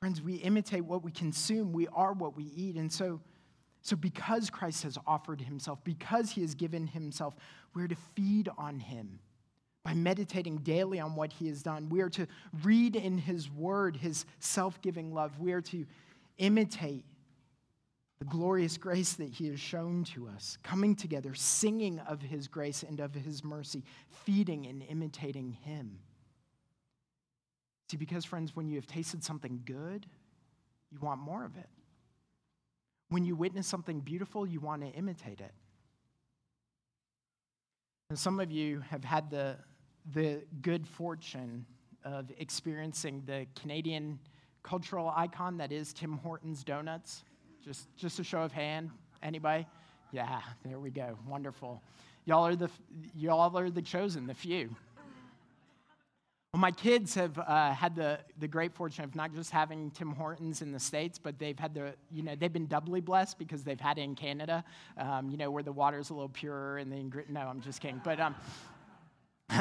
Friends, 0.00 0.20
we 0.20 0.34
imitate 0.34 0.84
what 0.84 1.02
we 1.02 1.10
consume, 1.10 1.72
we 1.72 1.88
are 1.88 2.12
what 2.12 2.36
we 2.36 2.44
eat. 2.44 2.76
And 2.76 2.92
so, 2.92 3.22
so 3.82 3.96
because 3.96 4.50
Christ 4.50 4.82
has 4.82 4.98
offered 5.06 5.40
himself, 5.40 5.82
because 5.84 6.30
he 6.30 6.42
has 6.42 6.54
given 6.54 6.86
himself, 6.86 7.34
we're 7.74 7.88
to 7.88 7.96
feed 8.14 8.48
on 8.58 8.78
him 8.78 9.20
by 9.82 9.94
meditating 9.94 10.58
daily 10.58 11.00
on 11.00 11.14
what 11.16 11.32
he 11.32 11.48
has 11.48 11.62
done. 11.62 11.88
We 11.88 12.02
are 12.02 12.10
to 12.10 12.26
read 12.62 12.96
in 12.96 13.16
his 13.16 13.50
word 13.50 13.96
his 13.96 14.26
self 14.38 14.80
giving 14.82 15.14
love. 15.14 15.38
We 15.38 15.52
are 15.52 15.62
to 15.62 15.86
imitate 16.38 17.04
the 18.18 18.26
glorious 18.26 18.76
grace 18.76 19.14
that 19.14 19.30
he 19.30 19.48
has 19.48 19.58
shown 19.58 20.04
to 20.04 20.28
us, 20.28 20.58
coming 20.62 20.94
together, 20.94 21.34
singing 21.34 21.98
of 22.00 22.20
his 22.20 22.48
grace 22.48 22.82
and 22.82 23.00
of 23.00 23.14
his 23.14 23.42
mercy, 23.42 23.82
feeding 24.24 24.66
and 24.66 24.82
imitating 24.82 25.52
him. 25.62 25.98
See, 27.90 27.96
because, 27.96 28.26
friends, 28.26 28.54
when 28.54 28.68
you 28.68 28.76
have 28.76 28.86
tasted 28.86 29.24
something 29.24 29.62
good, 29.64 30.06
you 30.90 30.98
want 31.00 31.20
more 31.20 31.44
of 31.44 31.56
it. 31.56 31.68
When 33.10 33.24
you 33.24 33.34
witness 33.34 33.66
something 33.66 34.00
beautiful, 34.00 34.46
you 34.46 34.60
want 34.60 34.82
to 34.82 34.88
imitate 34.88 35.40
it. 35.40 35.52
And 38.08 38.18
some 38.18 38.40
of 38.40 38.50
you 38.50 38.80
have 38.88 39.04
had 39.04 39.30
the, 39.30 39.56
the 40.14 40.42
good 40.62 40.86
fortune 40.86 41.66
of 42.04 42.30
experiencing 42.38 43.22
the 43.26 43.46
Canadian 43.60 44.18
cultural 44.62 45.12
icon 45.14 45.56
that 45.58 45.72
is 45.72 45.92
Tim 45.92 46.18
Hortons 46.18 46.64
Donuts. 46.64 47.24
Just, 47.64 47.94
just 47.96 48.18
a 48.20 48.24
show 48.24 48.42
of 48.42 48.52
hand. 48.52 48.90
Anybody? 49.22 49.66
Yeah, 50.12 50.40
there 50.64 50.78
we 50.78 50.90
go. 50.90 51.18
Wonderful. 51.28 51.82
Y'all 52.26 52.46
are 52.46 52.56
the, 52.56 52.70
y'all 53.14 53.56
are 53.56 53.70
the 53.70 53.82
chosen, 53.82 54.26
the 54.26 54.34
few. 54.34 54.74
Well, 56.52 56.60
my 56.60 56.72
kids 56.72 57.14
have 57.14 57.38
uh, 57.38 57.72
had 57.72 57.94
the, 57.94 58.18
the 58.40 58.48
great 58.48 58.74
fortune 58.74 59.04
of 59.04 59.14
not 59.14 59.32
just 59.32 59.52
having 59.52 59.92
Tim 59.92 60.10
Hortons 60.10 60.62
in 60.62 60.72
the 60.72 60.80
States, 60.80 61.16
but 61.16 61.38
they've 61.38 61.56
had 61.56 61.74
the, 61.74 61.94
you 62.10 62.24
know, 62.24 62.34
they've 62.34 62.52
been 62.52 62.66
doubly 62.66 63.00
blessed 63.00 63.38
because 63.38 63.62
they've 63.62 63.78
had 63.78 63.98
it 63.98 64.00
in 64.00 64.16
Canada, 64.16 64.64
um, 64.98 65.30
you 65.30 65.36
know, 65.36 65.48
where 65.48 65.62
the 65.62 65.70
water's 65.70 66.10
a 66.10 66.12
little 66.12 66.28
purer 66.28 66.78
and 66.78 66.90
the 66.90 66.96
ingredient. 66.96 67.34
No, 67.34 67.42
I'm 67.42 67.60
just 67.60 67.80
kidding. 67.80 68.00
But, 68.02 68.18
um, 68.18 68.34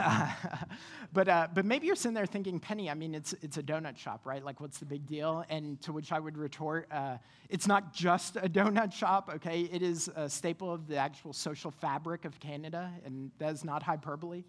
but, 1.14 1.30
uh, 1.30 1.48
but 1.54 1.64
maybe 1.64 1.86
you're 1.86 1.96
sitting 1.96 2.16
there 2.16 2.26
thinking, 2.26 2.60
Penny, 2.60 2.90
I 2.90 2.96
mean, 2.96 3.14
it's, 3.14 3.34
it's 3.44 3.58
a 3.58 3.64
donut 3.64 3.96
shop, 3.96 4.26
right? 4.26 4.44
Like, 4.44 4.60
what's 4.60 4.80
the 4.80 4.86
big 4.86 5.06
deal? 5.06 5.46
And 5.48 5.80
to 5.84 5.94
which 5.94 6.12
I 6.12 6.20
would 6.20 6.40
retort, 6.40 6.88
uh, 6.92 7.18
it's 7.52 7.68
not 7.68 7.94
just 7.94 8.36
a 8.36 8.50
donut 8.50 8.94
shop, 8.94 9.30
okay? 9.36 9.70
It 9.72 9.84
is 9.84 10.10
a 10.16 10.28
staple 10.28 10.74
of 10.74 10.88
the 10.88 10.98
actual 10.98 11.34
social 11.34 11.70
fabric 11.70 12.26
of 12.26 12.40
Canada, 12.40 12.92
and 13.06 13.30
that 13.38 13.54
is 13.54 13.64
not 13.64 13.84
hyperbole. 13.84 14.44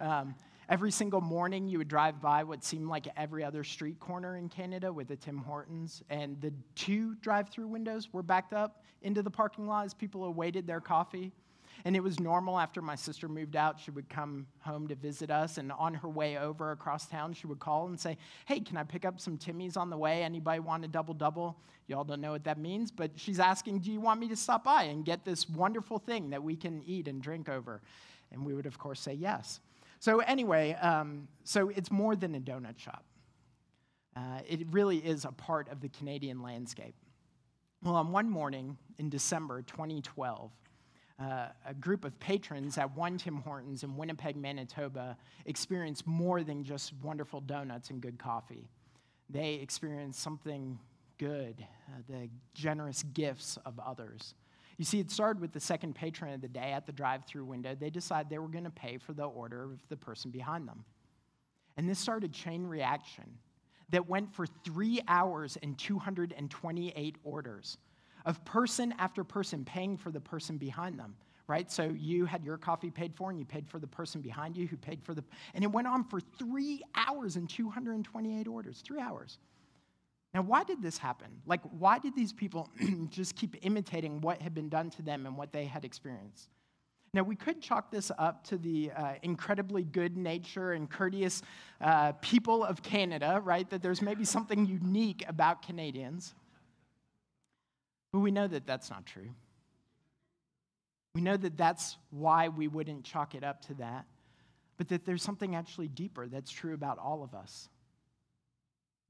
Um, 0.00 0.34
Every 0.68 0.90
single 0.90 1.20
morning, 1.20 1.68
you 1.68 1.78
would 1.78 1.88
drive 1.88 2.22
by 2.22 2.42
what 2.42 2.64
seemed 2.64 2.88
like 2.88 3.06
every 3.16 3.44
other 3.44 3.62
street 3.64 4.00
corner 4.00 4.36
in 4.36 4.48
Canada 4.48 4.90
with 4.90 5.08
the 5.08 5.16
Tim 5.16 5.38
Hortons, 5.38 6.02
and 6.08 6.40
the 6.40 6.52
two 6.74 7.16
drive 7.16 7.50
through 7.50 7.68
windows 7.68 8.08
were 8.12 8.22
backed 8.22 8.54
up 8.54 8.82
into 9.02 9.22
the 9.22 9.30
parking 9.30 9.66
lot 9.66 9.84
as 9.84 9.92
people 9.92 10.24
awaited 10.24 10.66
their 10.66 10.80
coffee. 10.80 11.32
And 11.84 11.94
it 11.94 12.02
was 12.02 12.18
normal 12.18 12.58
after 12.58 12.80
my 12.80 12.94
sister 12.94 13.28
moved 13.28 13.56
out, 13.56 13.78
she 13.78 13.90
would 13.90 14.08
come 14.08 14.46
home 14.60 14.88
to 14.88 14.94
visit 14.94 15.30
us. 15.30 15.58
And 15.58 15.70
on 15.72 15.92
her 15.92 16.08
way 16.08 16.38
over 16.38 16.70
across 16.70 17.06
town, 17.06 17.34
she 17.34 17.46
would 17.46 17.58
call 17.58 17.88
and 17.88 18.00
say, 18.00 18.16
Hey, 18.46 18.60
can 18.60 18.78
I 18.78 18.84
pick 18.84 19.04
up 19.04 19.20
some 19.20 19.36
Timmy's 19.36 19.76
on 19.76 19.90
the 19.90 19.96
way? 19.98 20.22
Anybody 20.22 20.60
want 20.60 20.84
a 20.84 20.88
double 20.88 21.12
double? 21.12 21.58
Y'all 21.86 22.04
don't 22.04 22.22
know 22.22 22.30
what 22.30 22.44
that 22.44 22.58
means, 22.58 22.90
but 22.90 23.10
she's 23.16 23.38
asking, 23.38 23.80
Do 23.80 23.92
you 23.92 24.00
want 24.00 24.18
me 24.18 24.28
to 24.28 24.36
stop 24.36 24.64
by 24.64 24.84
and 24.84 25.04
get 25.04 25.26
this 25.26 25.46
wonderful 25.50 25.98
thing 25.98 26.30
that 26.30 26.42
we 26.42 26.56
can 26.56 26.82
eat 26.86 27.06
and 27.06 27.20
drink 27.20 27.50
over? 27.50 27.82
And 28.32 28.46
we 28.46 28.54
would, 28.54 28.66
of 28.66 28.78
course, 28.78 29.00
say 29.00 29.12
yes. 29.12 29.60
So, 30.04 30.18
anyway, 30.18 30.74
um, 30.82 31.28
so 31.44 31.70
it's 31.70 31.90
more 31.90 32.14
than 32.14 32.34
a 32.34 32.38
donut 32.38 32.78
shop. 32.78 33.06
Uh, 34.14 34.40
it 34.46 34.66
really 34.70 34.98
is 34.98 35.24
a 35.24 35.32
part 35.32 35.70
of 35.70 35.80
the 35.80 35.88
Canadian 35.88 36.42
landscape. 36.42 36.94
Well, 37.82 37.94
on 37.94 38.12
one 38.12 38.28
morning 38.28 38.76
in 38.98 39.08
December 39.08 39.62
2012, 39.62 40.50
uh, 41.18 41.46
a 41.66 41.72
group 41.80 42.04
of 42.04 42.20
patrons 42.20 42.76
at 42.76 42.94
one 42.94 43.16
Tim 43.16 43.36
Hortons 43.36 43.82
in 43.82 43.96
Winnipeg, 43.96 44.36
Manitoba, 44.36 45.16
experienced 45.46 46.06
more 46.06 46.42
than 46.42 46.64
just 46.64 46.92
wonderful 47.02 47.40
donuts 47.40 47.88
and 47.88 48.02
good 48.02 48.18
coffee. 48.18 48.68
They 49.30 49.54
experienced 49.54 50.20
something 50.20 50.78
good, 51.16 51.66
uh, 51.88 52.02
the 52.10 52.28
generous 52.52 53.04
gifts 53.14 53.56
of 53.64 53.80
others. 53.80 54.34
You 54.76 54.84
see, 54.84 54.98
it 54.98 55.10
started 55.10 55.40
with 55.40 55.52
the 55.52 55.60
second 55.60 55.94
patron 55.94 56.34
of 56.34 56.40
the 56.40 56.48
day 56.48 56.72
at 56.72 56.86
the 56.86 56.92
drive 56.92 57.24
through 57.26 57.44
window. 57.44 57.76
They 57.78 57.90
decided 57.90 58.28
they 58.28 58.38
were 58.38 58.48
going 58.48 58.64
to 58.64 58.70
pay 58.70 58.98
for 58.98 59.12
the 59.12 59.24
order 59.24 59.64
of 59.64 59.78
the 59.88 59.96
person 59.96 60.30
behind 60.30 60.66
them. 60.66 60.84
And 61.76 61.88
this 61.88 61.98
started 61.98 62.32
chain 62.32 62.66
reaction 62.66 63.24
that 63.90 64.08
went 64.08 64.34
for 64.34 64.46
three 64.64 65.00
hours 65.08 65.56
and 65.62 65.78
228 65.78 67.16
orders 67.22 67.78
of 68.26 68.44
person 68.44 68.94
after 68.98 69.22
person 69.22 69.64
paying 69.64 69.96
for 69.96 70.10
the 70.10 70.20
person 70.20 70.56
behind 70.56 70.98
them 70.98 71.14
right 71.46 71.70
so 71.70 71.94
you 71.96 72.24
had 72.24 72.42
your 72.42 72.56
coffee 72.56 72.90
paid 72.90 73.14
for 73.14 73.30
and 73.30 73.38
you 73.38 73.44
paid 73.44 73.68
for 73.68 73.78
the 73.78 73.86
person 73.86 74.20
behind 74.20 74.56
you 74.56 74.66
who 74.66 74.76
paid 74.76 75.02
for 75.02 75.14
the 75.14 75.22
and 75.54 75.62
it 75.62 75.70
went 75.70 75.86
on 75.86 76.02
for 76.04 76.20
three 76.38 76.82
hours 76.94 77.36
and 77.36 77.48
228 77.50 78.48
orders 78.48 78.82
three 78.84 79.00
hours 79.00 79.38
now, 80.34 80.42
why 80.42 80.64
did 80.64 80.82
this 80.82 80.98
happen? 80.98 81.28
Like, 81.46 81.60
why 81.78 82.00
did 82.00 82.16
these 82.16 82.32
people 82.32 82.68
just 83.08 83.36
keep 83.36 83.56
imitating 83.62 84.20
what 84.20 84.42
had 84.42 84.52
been 84.52 84.68
done 84.68 84.90
to 84.90 85.02
them 85.02 85.26
and 85.26 85.36
what 85.36 85.52
they 85.52 85.64
had 85.64 85.84
experienced? 85.84 86.48
Now, 87.12 87.22
we 87.22 87.36
could 87.36 87.62
chalk 87.62 87.92
this 87.92 88.10
up 88.18 88.42
to 88.48 88.58
the 88.58 88.90
uh, 88.90 89.14
incredibly 89.22 89.84
good 89.84 90.16
nature 90.16 90.72
and 90.72 90.90
courteous 90.90 91.42
uh, 91.80 92.10
people 92.20 92.64
of 92.64 92.82
Canada, 92.82 93.40
right? 93.44 93.70
That 93.70 93.80
there's 93.80 94.02
maybe 94.02 94.24
something 94.24 94.66
unique 94.66 95.24
about 95.28 95.62
Canadians. 95.62 96.34
But 98.12 98.18
we 98.18 98.32
know 98.32 98.48
that 98.48 98.66
that's 98.66 98.90
not 98.90 99.06
true. 99.06 99.30
We 101.14 101.20
know 101.20 101.36
that 101.36 101.56
that's 101.56 101.96
why 102.10 102.48
we 102.48 102.66
wouldn't 102.66 103.04
chalk 103.04 103.36
it 103.36 103.44
up 103.44 103.62
to 103.66 103.74
that, 103.74 104.06
but 104.78 104.88
that 104.88 105.04
there's 105.04 105.22
something 105.22 105.54
actually 105.54 105.86
deeper 105.86 106.26
that's 106.26 106.50
true 106.50 106.74
about 106.74 106.98
all 106.98 107.22
of 107.22 107.34
us. 107.34 107.68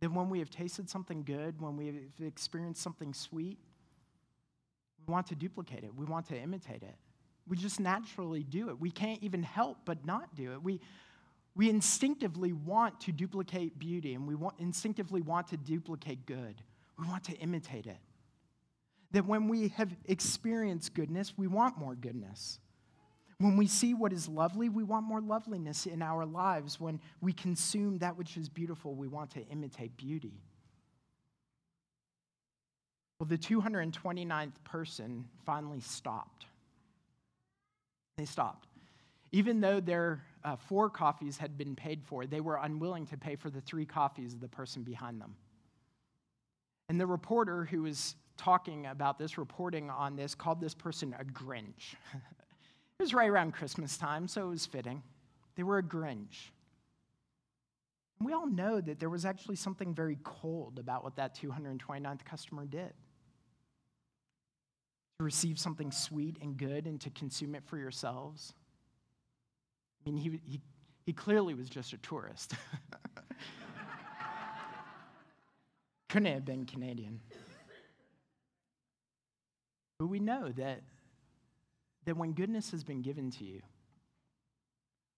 That 0.05 0.13
when 0.13 0.29
we 0.29 0.39
have 0.41 0.51
tasted 0.51 0.91
something 0.91 1.23
good, 1.23 1.63
when 1.63 1.79
we 1.79 1.87
have 1.87 1.97
experienced 2.27 2.83
something 2.83 3.15
sweet, 3.15 3.57
we 4.99 5.11
want 5.11 5.29
to 5.29 5.35
duplicate 5.35 5.83
it. 5.83 5.95
We 5.97 6.05
want 6.05 6.29
to 6.29 6.37
imitate 6.37 6.83
it. 6.83 6.97
We 7.49 7.57
just 7.57 7.81
naturally 7.81 8.43
do 8.43 8.69
it. 8.69 8.79
We 8.79 8.91
can't 8.91 9.23
even 9.23 9.43
help 9.43 9.79
but 9.87 10.05
not 10.05 10.35
do 10.35 10.53
it. 10.53 10.63
We, 10.63 10.83
we 11.57 11.71
instinctively 11.71 12.53
want 12.53 13.01
to 13.01 13.13
duplicate 13.13 13.79
beauty 13.79 14.13
and 14.13 14.29
we 14.29 14.35
want, 14.35 14.57
instinctively 14.59 15.23
want 15.23 15.49
to 15.49 15.57
duplicate 15.57 16.27
good. 16.27 16.61
We 16.99 17.09
want 17.09 17.25
to 17.25 17.33
imitate 17.39 17.87
it. 17.87 17.97
That 19.13 19.25
when 19.25 19.49
we 19.49 19.69
have 19.69 19.97
experienced 20.05 20.93
goodness, 20.93 21.33
we 21.35 21.47
want 21.47 21.79
more 21.79 21.95
goodness. 21.95 22.59
When 23.45 23.59
we 23.59 23.67
see 23.67 23.93
what 23.93 24.11
is 24.11 24.27
lovely, 24.27 24.71
we 24.71 24.85
want 24.85 25.05
more 25.05 25.21
loveliness 25.21 25.85
in 25.85 26.01
our 26.01 26.25
lives. 26.25 26.81
When 26.81 26.99
we 27.21 27.35
consume 27.35 27.99
that 27.99 28.17
which 28.17 28.39
is 28.39 28.49
beautiful, 28.49 28.95
we 28.95 29.07
want 29.07 29.33
to 29.33 29.47
imitate 29.49 29.95
beauty. 29.99 30.41
Well, 33.21 33.27
the 33.27 33.37
229th 33.37 34.55
person 34.65 35.27
finally 35.45 35.81
stopped. 35.81 36.47
They 38.17 38.25
stopped. 38.25 38.67
Even 39.31 39.61
though 39.61 39.79
their 39.79 40.23
uh, 40.43 40.57
four 40.57 40.89
coffees 40.89 41.37
had 41.37 41.59
been 41.59 41.77
paid 41.77 42.03
for, 42.03 42.25
they 42.25 42.41
were 42.41 42.57
unwilling 42.57 43.07
to 43.09 43.19
pay 43.19 43.37
for 43.37 43.51
the 43.51 43.61
three 43.61 43.85
coffees 43.85 44.33
of 44.33 44.41
the 44.41 44.49
person 44.49 44.85
behind 44.85 45.21
them. 45.21 45.35
And 46.89 46.99
the 46.99 47.07
reporter 47.07 47.67
who 47.67 47.83
was 47.83 48.15
talking 48.39 48.87
about 48.87 49.19
this, 49.19 49.37
reporting 49.37 49.91
on 49.91 50.17
this, 50.17 50.35
called 50.35 50.63
this 50.63 50.73
person 50.73 51.15
a 51.21 51.25
Grinch. 51.25 51.97
Was 53.05 53.13
right 53.13 53.29
around 53.29 53.53
Christmas 53.53 53.99
time, 53.99 54.27
so 54.27 54.47
it 54.47 54.49
was 54.49 54.65
fitting. 54.65 55.03
They 55.57 55.63
were 55.63 55.77
a 55.77 55.83
Grinch. 55.83 56.53
We 58.19 58.33
all 58.33 58.47
know 58.47 58.81
that 58.81 58.99
there 58.99 59.11
was 59.11 59.27
actually 59.27 59.57
something 59.57 59.95
very 59.95 60.17
cold 60.25 60.79
about 60.79 61.05
what 61.05 61.17
that 61.17 61.37
229th 61.37 62.25
customer 62.25 62.65
did. 62.65 62.95
To 65.19 65.25
receive 65.25 65.59
something 65.59 65.93
sweet 65.93 66.39
and 66.41 66.57
good 66.57 66.87
and 66.87 66.99
to 67.03 67.11
consume 67.11 67.55
it 67.55 67.63
for 67.67 67.77
yourselves. 67.77 68.55
I 70.01 70.11
mean, 70.11 70.17
he, 70.17 70.41
he, 70.47 70.63
he 71.05 71.13
clearly 71.13 71.53
was 71.53 71.69
just 71.69 71.93
a 71.93 71.99
tourist. 71.99 72.55
Couldn't 76.09 76.33
have 76.33 76.47
been 76.47 76.65
Canadian. 76.65 77.21
But 79.99 80.07
we 80.07 80.21
know 80.21 80.51
that 80.57 80.81
that 82.05 82.17
when 82.17 82.33
goodness 82.33 82.71
has 82.71 82.85
been 82.85 83.03
given 83.03 83.31
to 83.33 83.45
you, 83.45 83.61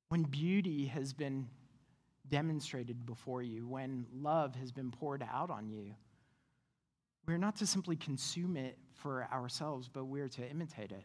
when 0.08 0.22
beauty 0.22 0.86
has 0.86 1.12
been 1.12 1.48
demonstrated 2.28 3.06
before 3.06 3.42
you, 3.42 3.66
when 3.66 4.06
love 4.14 4.54
has 4.56 4.72
been 4.72 4.90
poured 4.90 5.24
out 5.32 5.50
on 5.50 5.68
you. 5.68 5.94
We're 7.26 7.38
not 7.38 7.56
to 7.56 7.66
simply 7.66 7.96
consume 7.96 8.56
it 8.56 8.78
for 8.94 9.26
ourselves, 9.32 9.88
but 9.92 10.04
we're 10.04 10.28
to 10.28 10.48
imitate 10.48 10.92
it. 10.92 11.04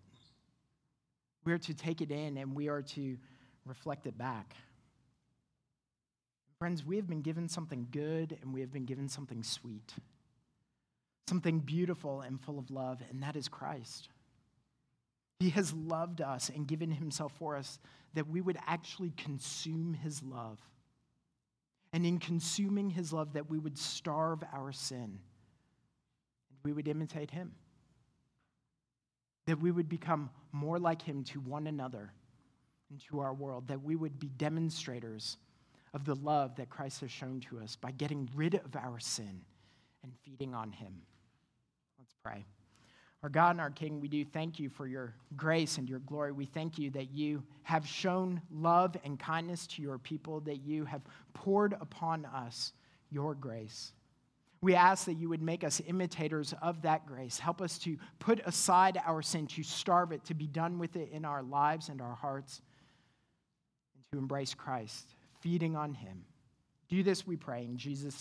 We're 1.46 1.58
to 1.60 1.74
take 1.74 2.02
it 2.02 2.12
in 2.12 2.38
and 2.38 2.56
we 2.56 2.70
are 2.70 2.82
to 2.84 3.18
reflect 3.66 4.06
it 4.06 4.18
back. 4.18 4.56
Friends, 6.60 6.86
we 6.86 6.96
have 6.98 7.08
been 7.08 7.24
given 7.24 7.48
something 7.48 7.88
good 7.90 8.38
and 8.42 8.54
we 8.54 8.62
have 8.62 8.72
been 8.72 8.86
given 8.86 9.10
something 9.10 9.42
sweet, 9.42 9.96
something 11.28 11.60
beautiful 11.60 12.22
and 12.22 12.40
full 12.40 12.60
of 12.60 12.70
love, 12.70 13.02
and 13.10 13.24
that 13.24 13.36
is 13.36 13.48
Christ. 13.48 14.10
He 15.42 15.50
has 15.50 15.74
loved 15.74 16.22
us 16.22 16.52
and 16.54 16.68
given 16.68 16.92
himself 16.92 17.34
for 17.40 17.58
us 17.58 17.80
that 18.14 18.30
we 18.30 18.42
would 18.42 18.60
actually 18.68 19.12
consume 19.18 19.96
his 19.96 20.22
love. 20.22 20.60
And 21.94 22.06
in 22.06 22.20
consuming 22.20 22.92
his 22.92 23.12
love, 23.12 23.34
that 23.34 23.50
we 23.50 23.58
would 23.58 23.76
starve 23.76 24.44
our 24.54 24.72
sin 24.72 25.18
and 25.18 26.60
we 26.64 26.74
would 26.74 26.88
imitate 26.88 27.32
him. 27.32 27.54
That 29.48 29.60
we 29.60 29.72
would 29.72 29.90
become 29.90 30.30
more 30.52 30.78
like 30.78 31.02
him 31.02 31.24
to 31.24 31.40
one 31.40 31.66
another 31.66 32.14
and 32.92 33.00
to 33.10 33.22
our 33.22 33.34
world. 33.34 33.68
That 33.70 33.82
we 33.82 33.96
would 33.96 34.20
be 34.20 34.30
demonstrators 34.38 35.38
of 35.96 36.06
the 36.06 36.16
love 36.16 36.56
that 36.58 36.70
Christ 36.70 37.02
has 37.02 37.10
shown 37.10 37.40
to 37.50 37.58
us 37.58 37.76
by 37.76 37.90
getting 37.90 38.30
rid 38.36 38.54
of 38.54 38.76
our 38.76 39.00
sin 39.00 39.42
and 40.04 40.14
feeding 40.24 40.54
on 40.54 40.72
him. 40.72 41.02
Let's 41.98 42.14
pray. 42.24 42.46
Our 43.24 43.30
God 43.30 43.52
and 43.52 43.62
our 43.62 43.70
King, 43.70 44.02
we 44.02 44.08
do 44.08 44.26
thank 44.26 44.60
you 44.60 44.68
for 44.68 44.88
your 44.88 45.14
grace 45.38 45.78
and 45.78 45.88
your 45.88 46.00
glory. 46.00 46.32
We 46.32 46.46
thank 46.46 46.80
you 46.80 46.90
that 46.92 47.12
you 47.12 47.44
have 47.64 47.88
shown 47.88 48.42
love 48.52 48.98
and 49.04 49.20
kindness 49.20 49.68
to 49.68 49.82
your 49.84 50.00
people, 50.00 50.40
that 50.42 50.64
you 50.64 50.86
have 50.86 51.02
poured 51.34 51.74
upon 51.80 52.26
us 52.26 52.74
your 53.12 53.36
grace. 53.36 53.94
We 54.64 54.74
ask 54.74 55.06
that 55.06 55.14
you 55.14 55.30
would 55.30 55.42
make 55.42 55.64
us 55.64 55.82
imitators 55.86 56.54
of 56.64 56.82
that 56.82 57.06
grace. 57.06 57.38
Help 57.38 57.62
us 57.62 57.78
to 57.80 57.96
put 58.18 58.40
aside 58.46 59.00
our 59.06 59.22
sin, 59.22 59.46
to 59.48 59.64
starve 59.64 60.12
it, 60.12 60.24
to 60.26 60.34
be 60.34 60.48
done 60.48 60.80
with 60.80 60.96
it 60.96 61.10
in 61.12 61.24
our 61.24 61.44
lives 61.44 61.90
and 61.90 62.02
our 62.02 62.16
hearts, 62.16 62.62
and 63.96 64.04
to 64.14 64.18
embrace 64.20 64.56
Christ, 64.56 65.16
feeding 65.42 65.76
on 65.76 65.94
him. 65.94 66.24
Do 66.90 67.04
this, 67.04 67.26
we 67.26 67.38
pray, 67.38 67.66
in 67.66 67.78
Jesus' 67.78 68.16